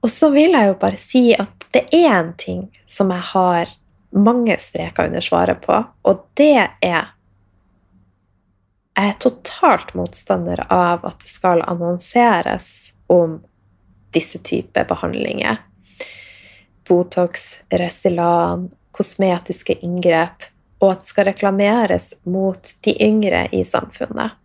Og 0.00 0.10
så 0.10 0.28
vil 0.30 0.54
jeg 0.54 0.68
jo 0.68 0.76
bare 0.78 1.00
si 1.02 1.22
at 1.34 1.66
det 1.74 1.82
er 1.98 2.06
en 2.12 2.30
ting 2.38 2.60
som 2.86 3.10
jeg 3.10 3.24
har 3.32 3.72
mange 4.14 4.54
streker 4.62 5.10
under 5.10 5.24
svaret 5.24 5.58
på, 5.64 5.80
og 5.82 6.20
det 6.38 6.68
er 6.78 7.10
Jeg 8.98 9.10
er 9.10 9.18
totalt 9.22 9.90
motstander 9.94 10.62
av 10.72 11.04
at 11.06 11.18
det 11.22 11.30
skal 11.30 11.62
annonseres 11.66 12.92
om 13.06 13.40
disse 14.14 14.38
typer 14.38 14.86
behandlinger. 14.86 15.58
Botox, 16.88 17.62
Restylan, 17.70 18.70
kosmetiske 18.90 19.78
inngrep, 19.82 20.46
og 20.78 20.92
at 20.92 21.02
det 21.02 21.10
skal 21.10 21.28
reklameres 21.30 22.12
mot 22.28 22.70
de 22.84 22.94
yngre 23.02 23.46
i 23.54 23.64
samfunnet. 23.66 24.36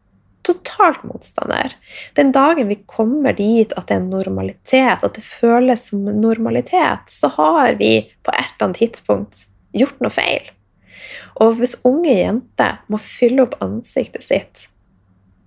Totalt 0.44 1.06
motstander. 1.08 1.72
Den 2.18 2.34
dagen 2.36 2.68
vi 2.68 2.82
kommer 2.90 3.36
dit 3.38 3.72
at 3.78 3.88
det 3.88 3.96
er 4.00 4.08
normalitet, 4.08 5.06
at 5.06 5.16
det 5.16 5.24
føles 5.24 5.88
som 5.90 6.04
normalitet, 6.04 7.08
så 7.08 7.30
har 7.38 7.78
vi 7.80 7.94
på 8.24 8.34
et 8.34 8.50
eller 8.50 8.68
annet 8.68 8.82
tidspunkt 8.82 9.46
gjort 9.72 10.04
noe 10.04 10.12
feil. 10.14 10.52
Og 11.42 11.56
hvis 11.62 11.78
unge 11.88 12.12
jenter 12.12 12.84
må 12.92 13.00
fylle 13.02 13.46
opp 13.46 13.56
ansiktet 13.64 14.28
sitt 14.28 14.68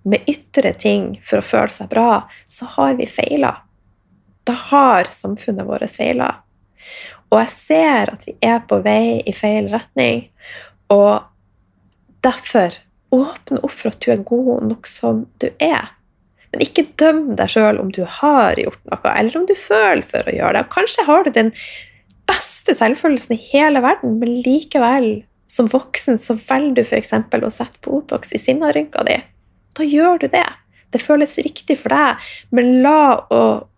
med 0.07 0.25
ytre 0.29 0.73
ting 0.73 1.17
for 1.21 1.43
å 1.43 1.45
føle 1.45 1.73
seg 1.75 1.91
bra, 1.91 2.25
så 2.49 2.65
har 2.77 2.97
vi 2.97 3.09
feila 3.11 3.53
da 4.47 4.53
har 4.53 5.09
samfunnet 5.11 5.67
vårt 5.67 5.91
feila. 5.91 6.31
Og 7.27 7.41
jeg 7.41 7.51
ser 7.51 8.13
at 8.13 8.23
vi 8.27 8.37
er 8.43 8.61
på 8.67 8.79
vei 8.85 9.19
i 9.27 9.33
feil 9.35 9.67
retning. 9.73 10.29
Og 10.93 11.23
derfor 12.25 12.75
åpne 13.15 13.61
opp 13.63 13.75
for 13.75 13.93
at 13.93 14.01
du 14.03 14.11
er 14.11 14.25
god 14.27 14.65
nok 14.67 14.89
som 14.89 15.25
du 15.41 15.49
er. 15.63 15.93
Men 16.51 16.63
ikke 16.63 16.87
døm 16.99 17.23
deg 17.39 17.51
sjøl 17.51 17.79
om 17.81 17.91
du 17.93 18.03
har 18.07 18.59
gjort 18.59 18.83
noe, 18.87 19.13
eller 19.13 19.39
om 19.39 19.47
du 19.47 19.55
føler 19.57 20.03
for 20.07 20.27
å 20.27 20.35
gjøre 20.35 20.59
det. 20.59 20.67
Kanskje 20.73 21.07
har 21.07 21.25
du 21.25 21.31
den 21.35 21.51
beste 22.27 22.75
selvfølelsen 22.75 23.35
i 23.35 23.41
hele 23.51 23.81
verden, 23.83 24.17
men 24.21 24.39
likevel, 24.45 25.09
som 25.47 25.69
voksen, 25.71 26.19
så 26.19 26.35
velger 26.35 26.75
du 26.75 26.83
f.eks. 26.83 27.13
å 27.13 27.51
sette 27.53 27.79
Botox 27.83 28.33
i 28.35 28.41
sinnarynka 28.41 29.03
di. 29.07 29.19
Da 29.77 29.87
gjør 29.87 30.23
du 30.23 30.27
det. 30.33 30.47
Det 30.91 31.03
føles 31.03 31.37
riktig 31.43 31.77
for 31.81 31.91
deg, 31.91 32.27
men 32.55 32.79
la 32.83 33.27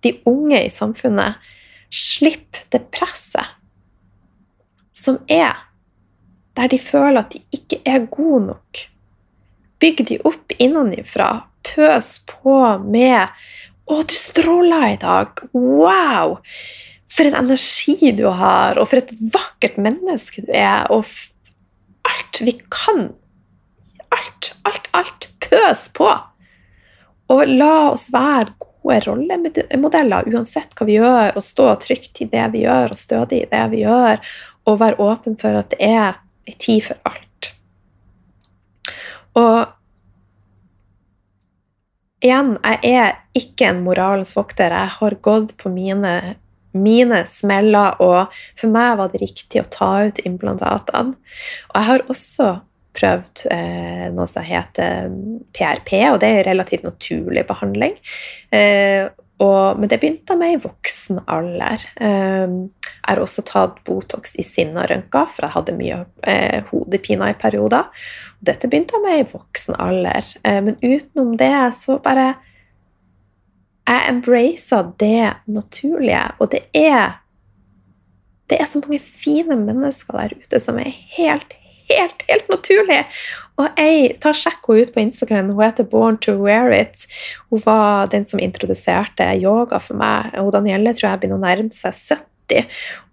de 0.05 0.13
unge 0.29 0.61
i 0.61 0.73
samfunnet 0.73 1.41
slippe 1.89 2.65
det 2.73 2.83
presset 2.93 3.57
som 4.97 5.17
er 5.31 5.57
der 6.59 6.71
de 6.71 6.79
føler 6.81 7.21
at 7.21 7.35
de 7.35 7.39
ikke 7.55 7.79
er 7.87 8.07
gode 8.11 8.49
nok. 8.49 8.81
Bygg 9.79 10.03
de 10.09 10.19
opp 10.27 10.51
innenfra. 10.59 11.45
Pøs 11.63 12.19
på 12.27 12.57
med 12.83 13.31
'Å, 13.89 14.03
du 14.05 14.13
stråler 14.13 14.93
i 14.93 14.99
dag. 15.01 15.39
Wow!' 15.53 16.39
For 17.09 17.25
en 17.25 17.39
energi 17.39 18.11
du 18.13 18.27
har, 18.27 18.77
og 18.77 18.87
for 18.91 19.01
et 19.01 19.09
vakkert 19.33 19.79
menneske 19.81 20.43
du 20.45 20.51
er. 20.53 20.85
Og 20.91 21.07
alt 22.05 22.41
vi 22.41 22.53
kan. 22.69 23.15
Alt, 24.13 24.53
alt, 24.63 24.87
alt. 24.93 25.29
Pøs 25.41 25.89
på. 25.89 26.11
Og 27.29 27.47
la 27.47 27.89
oss 27.89 28.09
være 28.13 28.53
gode 28.59 28.99
rollemodeller 29.07 30.29
uansett 30.29 30.75
hva 30.77 30.85
vi 30.85 30.99
gjør, 30.99 31.33
og 31.35 31.43
stå 31.43 31.73
trygt 31.81 32.21
i 32.21 32.29
det 32.29 32.45
vi 32.53 32.63
gjør, 32.67 32.93
og 32.93 32.97
stødig 32.97 33.43
i 33.43 33.49
det 33.49 33.65
vi 33.73 33.83
gjør, 33.83 34.21
og 34.69 34.79
være 34.79 35.01
åpen 35.01 35.37
for 35.39 35.57
at 35.57 35.73
det 35.73 35.81
er 35.81 36.19
en 36.49 36.61
tid 36.61 36.85
for 36.89 36.99
alt. 37.09 37.51
Og 39.39 39.59
igjen, 42.25 42.55
jeg 42.63 42.93
er 42.99 43.17
ikke 43.37 43.69
en 43.71 43.83
moralens 43.85 44.35
vokter. 44.35 44.73
Jeg 44.73 44.95
har 44.97 45.17
gått 45.23 45.55
på 45.59 45.71
mine, 45.71 46.15
mine 46.75 47.21
smeller, 47.31 47.99
og 48.03 48.33
for 48.59 48.73
meg 48.73 48.97
var 48.99 49.13
det 49.13 49.23
riktig 49.23 49.63
å 49.63 49.69
ta 49.71 49.91
ut 50.09 50.23
implantatene. 50.25 51.15
Og 51.69 51.77
jeg 51.79 51.89
har 51.91 52.09
også 52.09 52.49
prøvd 52.99 53.45
eh, 53.53 54.05
noe 54.11 54.27
som 54.27 54.43
heter 54.43 55.09
PRP, 55.55 55.93
og 56.09 56.19
det 56.23 56.33
er 56.33 56.47
relativt 56.49 56.87
naturlig 56.87 57.45
behandling. 57.47 57.95
Eh, 58.51 59.07
og, 59.39 59.79
men 59.79 59.87
det 59.87 60.01
begynte 60.01 60.35
med 60.35 60.57
i 60.57 60.61
voksen 60.65 61.21
alder. 61.31 61.85
Eh, 61.95 62.57
har 63.05 63.21
også 63.21 63.43
tatt 63.47 63.79
Botox 63.87 64.35
i 64.39 64.45
sinnarønker, 64.45 65.29
for 65.33 65.47
jeg 65.47 65.55
hadde 65.55 65.77
mye 65.77 66.01
eh, 66.27 66.59
hodepine 66.71 67.31
i 67.31 67.37
perioder. 67.39 67.89
Dette 68.39 68.69
begynte 68.69 69.01
med 69.03 69.21
i 69.21 69.29
voksen 69.31 69.77
alder. 69.79 70.27
Eh, 70.43 70.61
men 70.65 70.77
utenom 70.83 71.35
det 71.39 71.55
så 71.79 71.99
bare 72.03 72.35
Jeg 73.89 74.05
embracer 74.09 74.91
det 74.99 75.33
naturlige, 75.49 76.21
og 76.37 76.51
det 76.51 76.61
er 76.77 77.17
det 78.49 78.57
er 78.57 78.65
så 78.69 78.81
mange 78.81 78.99
fine 78.99 79.57
mennesker 79.57 80.17
der 80.17 80.33
ute 80.37 80.59
som 80.61 80.79
er 80.81 80.93
helt, 81.15 81.53
helt, 81.91 82.23
helt 82.29 82.49
naturlig. 82.49 83.03
Og 83.59 83.67
jeg 83.77 84.15
tar 84.23 84.37
sjekk 84.37 84.69
henne 84.69 84.85
ut 84.85 84.93
på 84.95 85.03
Instagram. 85.03 85.51
Hun 85.53 85.65
heter 85.65 85.87
Born 85.89 86.17
to 86.23 86.37
Wear 86.39 86.73
It. 86.73 87.05
Hun 87.51 87.61
var 87.65 88.09
den 88.13 88.25
som 88.25 88.41
introduserte 88.41 89.27
yoga 89.41 89.81
for 89.83 89.99
meg. 89.99 90.33
Og 90.41 90.53
Danielle 90.55 90.95
tror 90.95 91.11
jeg 91.11 91.21
begynner 91.21 91.41
å 91.41 91.45
nærme 91.45 91.75
seg 91.75 91.93
70, 91.93 92.25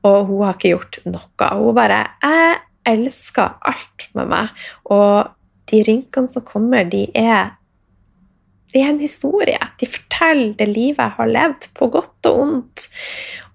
og 0.07 0.31
hun 0.31 0.45
har 0.45 0.57
ikke 0.57 0.73
gjort 0.75 0.99
noe. 1.09 1.51
Hun 1.61 1.77
bare 1.77 2.01
Jeg 2.23 2.57
elsker 2.87 3.57
alt 3.67 4.09
med 4.15 4.31
meg. 4.31 4.67
Og 4.95 5.33
de 5.71 5.83
rynkene 5.87 6.31
som 6.31 6.45
kommer, 6.47 6.87
de 6.87 7.07
er 7.15 7.57
det 8.73 8.83
er 8.83 8.91
en 8.91 9.01
historie. 9.01 9.59
De 9.81 9.87
forteller 9.89 10.53
det 10.59 10.67
livet 10.69 11.01
jeg 11.01 11.17
har 11.17 11.31
levd, 11.31 11.69
på 11.75 11.89
godt 11.95 12.29
og 12.29 12.41
ondt. 12.43 12.89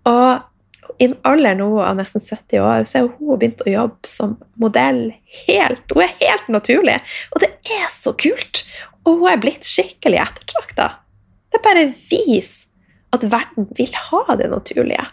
Og 0.10 0.98
i 0.98 1.08
en 1.08 1.16
alder 1.28 1.60
nå 1.60 1.68
av 1.84 2.00
nesten 2.00 2.24
70 2.24 2.64
år, 2.64 2.88
så 2.90 3.02
er 3.02 3.12
hun 3.20 3.38
begynt 3.38 3.62
å 3.66 3.70
jobbe 3.70 4.10
som 4.10 4.36
modell 4.62 5.12
helt 5.46 5.94
Hun 5.94 6.04
er 6.06 6.16
helt 6.22 6.50
naturlig, 6.52 6.98
og 7.32 7.44
det 7.44 7.52
er 7.78 7.88
så 7.94 8.16
kult! 8.18 8.64
Og 9.06 9.22
hun 9.22 9.32
er 9.32 9.40
blitt 9.42 9.66
skikkelig 9.66 10.20
ettertrakta. 10.22 10.90
Det 11.50 11.58
er 11.60 11.66
bare 11.66 11.88
vis 12.10 12.52
at 13.16 13.26
verden 13.32 13.70
vil 13.78 13.94
ha 14.10 14.38
det 14.40 14.50
naturlige. 14.52 15.06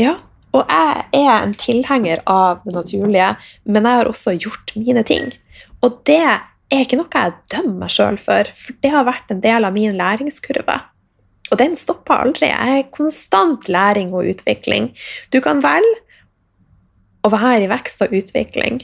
Ja, 0.00 0.16
og 0.52 0.68
jeg 0.68 1.04
er 1.16 1.34
en 1.42 1.54
tilhenger 1.56 2.22
av 2.28 2.62
det 2.66 2.74
naturlige, 2.76 3.34
men 3.64 3.88
jeg 3.88 4.00
har 4.00 4.08
også 4.08 4.34
gjort 4.36 4.72
mine 4.76 5.04
ting. 5.08 5.32
Og 5.84 6.00
det 6.08 6.20
er 6.22 6.84
ikke 6.84 6.98
noe 7.00 7.12
jeg 7.12 7.36
dømmer 7.52 7.84
meg 7.84 7.92
sjøl 7.92 8.18
for, 8.20 8.48
for 8.56 8.76
det 8.84 8.92
har 8.92 9.08
vært 9.08 9.32
en 9.32 9.42
del 9.44 9.68
av 9.68 9.76
min 9.76 9.96
læringskurve. 9.96 10.78
Og 11.52 11.60
den 11.60 11.74
stopper 11.76 12.24
aldri. 12.24 12.48
Jeg 12.48 12.78
er 12.78 12.92
konstant 12.94 13.68
læring 13.68 14.14
og 14.16 14.28
utvikling. 14.30 14.90
Du 15.32 15.40
kan 15.44 15.60
velge 15.64 16.00
å 17.22 17.30
være 17.32 17.66
i 17.66 17.70
vekst 17.70 18.02
og 18.04 18.14
utvikling, 18.16 18.80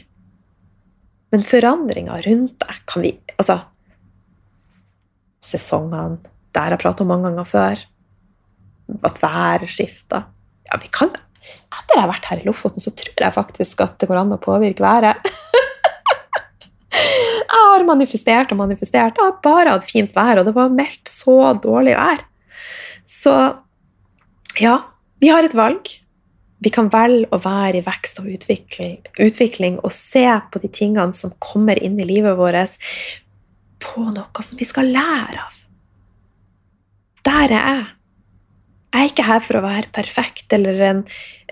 men 1.32 1.44
forandringer 1.44 2.24
rundt 2.24 2.56
deg 2.62 2.76
kan 2.88 3.04
vi 3.04 3.10
Altså 3.38 3.58
Sesongene 5.44 6.16
Der 6.56 6.72
jeg 6.72 6.80
pratet 6.80 7.04
om 7.04 7.10
mange 7.12 7.28
ganger 7.28 7.46
før. 7.46 7.82
At 9.04 9.20
været 9.22 9.68
skifter. 9.68 10.24
Ja, 10.68 10.78
vi 10.82 10.90
kan 10.92 11.14
Etter 11.68 11.98
jeg 11.98 12.02
har 12.02 12.10
vært 12.10 12.26
her 12.30 12.40
i 12.40 12.46
Lofoten, 12.46 12.82
så 12.82 12.90
tror 12.96 13.22
jeg 13.22 13.34
faktisk 13.34 13.80
at 13.84 13.98
det 14.00 14.08
går 14.08 14.22
an 14.22 14.34
å 14.34 14.40
påvirke 14.40 14.82
været. 14.82 15.28
jeg 16.96 17.60
har 17.60 17.84
manifestert 17.88 18.52
og 18.52 18.60
manifestert. 18.60 19.16
Jeg 19.16 19.24
har 19.24 19.36
bare 19.44 19.74
hatt 19.76 19.88
fint 19.88 20.14
vær, 20.16 20.40
og 20.40 20.48
det 20.48 20.54
var 20.56 20.72
meldt 20.72 21.12
så 21.12 21.36
dårlig 21.60 21.94
vær. 21.98 22.24
Så 23.08 23.34
ja, 24.60 24.74
vi 25.20 25.32
har 25.32 25.44
et 25.44 25.56
valg. 25.56 25.92
Vi 26.64 26.72
kan 26.74 26.88
velge 26.90 27.28
å 27.36 27.40
være 27.44 27.82
i 27.82 27.84
vekst 27.86 28.18
og 28.22 28.32
utvikling, 28.32 28.98
utvikling, 29.20 29.78
og 29.84 29.94
se 29.94 30.24
på 30.50 30.64
de 30.64 30.72
tingene 30.72 31.14
som 31.14 31.36
kommer 31.38 31.78
inn 31.84 32.00
i 32.00 32.08
livet 32.08 32.36
vårt, 32.40 32.80
på 33.78 34.08
noe 34.08 34.42
som 34.42 34.58
vi 34.58 34.66
skal 34.66 34.90
lære 34.90 35.44
av. 35.44 35.62
Der 37.28 37.54
er 37.54 37.60
jeg. 37.60 37.86
Jeg 38.88 39.00
er 39.00 39.10
ikke 39.10 39.26
her 39.28 39.42
for 39.44 39.58
å 39.58 39.64
være 39.66 39.90
perfekt 39.94 40.54
eller 40.56 40.80
en 40.86 41.02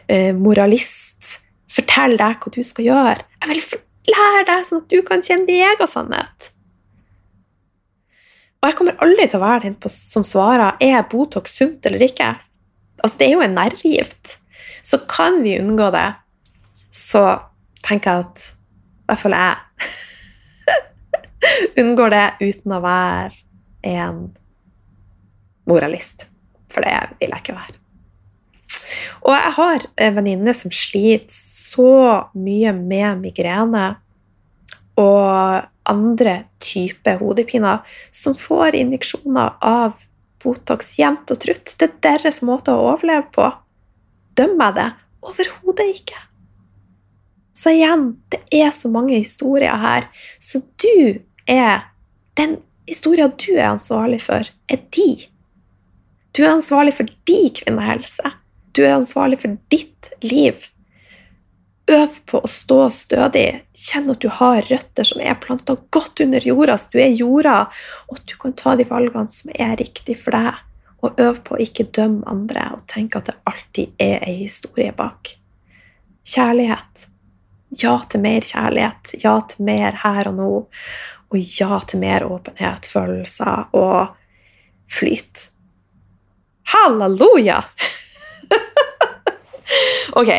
eh, 0.09 0.33
moralist. 0.37 1.37
Fortell 1.73 2.17
deg 2.17 2.41
hva 2.41 2.53
du 2.55 2.63
skal 2.65 2.87
gjøre. 2.89 3.27
Jeg 3.43 3.51
vil 3.53 3.81
lære 4.13 4.45
deg 4.49 4.69
sånn 4.69 4.85
at 4.85 4.93
du 4.93 5.03
kan 5.05 5.25
kjenne 5.25 5.49
din 5.49 5.65
egen 5.67 5.91
sannhet. 5.91 6.51
Og 8.63 8.71
jeg 8.71 8.79
kommer 8.79 9.03
aldri 9.05 9.27
til 9.29 9.39
å 9.39 9.45
være 9.45 9.69
den 9.69 9.93
som 9.93 10.25
svarer 10.27 10.81
er 10.83 11.05
Botox 11.11 11.59
sunt 11.59 11.87
eller 11.87 12.03
ikke. 12.07 12.33
Altså, 13.03 13.19
det 13.21 13.27
er 13.29 13.35
jo 13.37 13.45
en 13.45 13.57
nervegift. 13.59 14.39
Så 14.87 15.03
kan 15.11 15.43
vi 15.45 15.59
unngå 15.61 15.91
det, 15.95 16.09
så 16.95 17.23
tenker 17.85 18.11
jeg 18.11 18.25
at 18.25 18.45
i 18.47 19.11
hvert 19.11 19.23
fall 19.23 19.37
jeg 19.37 19.57
unngår 21.83 22.15
det 22.15 22.25
uten 22.43 22.75
å 22.75 22.81
være 22.83 23.35
en 23.87 24.23
moralist. 25.69 26.27
For 26.77 26.85
det 26.85 27.17
vil 27.17 27.33
jeg 27.33 27.41
ikke 27.41 27.57
være. 27.57 27.79
Og 29.27 29.33
jeg 29.33 29.53
har 29.57 29.87
en 30.07 30.19
venninne 30.19 30.53
som 30.55 30.75
sliter 30.75 31.33
så 31.33 31.93
mye 32.37 32.75
med 32.77 33.23
migrene 33.25 33.87
og 35.01 35.65
andre 35.87 36.37
typer 36.63 37.19
hodepiner 37.23 37.83
som 38.15 38.37
får 38.39 38.77
injeksjoner 38.79 39.57
av 39.65 40.05
Botox 40.43 40.95
jevnt 41.01 41.33
og 41.33 41.41
trutt. 41.43 41.73
Det 41.79 41.89
er 41.89 41.99
deres 42.21 42.43
måte 42.47 42.75
å 42.75 42.93
overleve 42.93 43.27
på. 43.35 43.49
Dømmer 44.39 44.71
jeg 44.71 44.79
det? 44.79 44.89
Overhodet 45.27 45.89
ikke. 45.95 46.23
Så 47.57 47.73
igjen, 47.73 48.11
det 48.31 48.43
er 48.53 48.71
så 48.77 48.91
mange 48.93 49.17
historier 49.17 49.81
her. 49.81 50.07
Så 50.39 50.63
du 50.83 51.23
er 51.49 51.93
Den 52.37 52.59
historien 52.85 53.33
du 53.41 53.55
er 53.57 53.71
ansvarlig 53.71 54.19
for, 54.21 54.45
er 54.69 54.81
de. 54.93 55.25
Du 56.37 56.43
er 56.45 56.53
ansvarlig 56.53 56.93
for 56.99 57.09
din 57.25 57.53
kvinnehelse. 57.57 58.33
Du 58.77 58.83
er 58.85 58.99
ansvarlig 58.99 59.39
for 59.41 59.57
ditt 59.73 60.11
liv. 60.21 60.67
Øv 61.89 62.19
på 62.29 62.43
å 62.45 62.51
stå 62.51 62.81
stødig. 62.93 63.63
Kjenn 63.73 64.11
at 64.13 64.21
du 64.21 64.29
har 64.29 64.67
røtter 64.69 65.09
som 65.09 65.23
er 65.25 65.39
planta 65.41 65.79
godt 65.95 66.21
under 66.27 66.45
jorda, 66.45 66.77
så 66.77 66.93
du 66.93 67.01
er 67.01 67.17
jorda, 67.17 67.57
og 68.11 68.21
at 68.21 68.29
du 68.29 68.37
kan 68.43 68.57
ta 68.59 68.77
de 68.77 68.85
valgene 68.91 69.33
som 69.33 69.55
er 69.55 69.79
riktig 69.81 70.19
for 70.27 70.37
deg. 70.37 70.61
Og 71.01 71.25
øv 71.25 71.41
på 71.47 71.57
å 71.57 71.63
ikke 71.63 71.89
dømme 71.97 72.29
andre 72.29 72.69
og 72.77 72.85
tenke 72.91 73.23
at 73.23 73.31
det 73.31 73.39
alltid 73.49 73.97
er 74.03 74.29
ei 74.29 74.37
historie 74.43 74.93
bak. 74.93 75.33
Kjærlighet. 76.27 77.09
Ja 77.81 77.97
til 78.13 78.27
mer 78.29 78.45
kjærlighet. 78.45 79.17
Ja 79.25 79.39
til 79.49 79.65
mer 79.73 80.01
her 80.05 80.35
og 80.35 80.41
nå. 80.43 80.53
Og 81.33 81.61
ja 81.63 81.81
til 81.89 82.05
mer 82.05 82.29
åpenhet, 82.29 82.93
følelser 82.93 83.71
og 83.73 84.17
flyt. 84.93 85.53
Halleluja! 86.73 87.65
ok, 90.21 90.31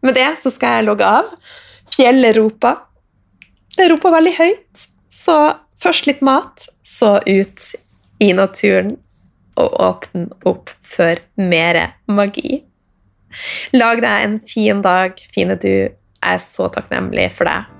med 0.00 0.14
det 0.14 0.30
så 0.42 0.52
skal 0.52 0.78
jeg 0.78 0.88
logge 0.88 1.08
av. 1.20 1.30
Fjellet 1.94 2.36
roper. 2.38 2.82
Det 3.76 3.88
roper 3.92 4.14
veldig 4.16 4.34
høyt. 4.38 4.84
Så 5.12 5.36
først 5.82 6.08
litt 6.08 6.22
mat, 6.24 6.68
så 6.82 7.18
ut 7.26 7.74
i 8.22 8.32
naturen 8.36 8.96
og 9.60 9.74
åpne 9.80 10.28
opp 10.48 10.72
for 10.82 11.20
mer 11.38 11.80
magi. 12.10 12.62
Lag 13.74 14.02
deg 14.02 14.26
en 14.26 14.36
fin 14.48 14.82
dag, 14.82 15.18
fine 15.34 15.58
du. 15.60 15.70
Jeg 16.24 16.38
er 16.38 16.42
så 16.42 16.70
takknemlig 16.72 17.28
for 17.36 17.50
deg. 17.50 17.70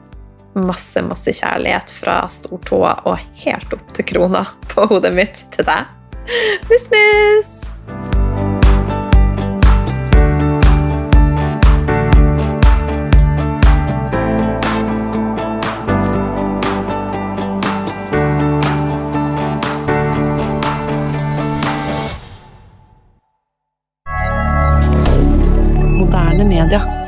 Masse, 0.54 1.00
masse 1.02 1.32
kjærlighet 1.34 1.90
fra 1.90 2.20
stortåa 2.30 2.98
og 3.08 3.22
helt 3.42 3.72
opp 3.74 3.94
til 3.96 4.06
krona 4.12 4.44
på 4.70 4.86
hodet 4.90 5.14
mitt 5.16 5.46
til 5.56 5.66
deg. 5.66 5.88
Miss, 6.70 6.90
miss! 6.92 7.73
Moderne 26.74 26.94
media. 26.94 27.03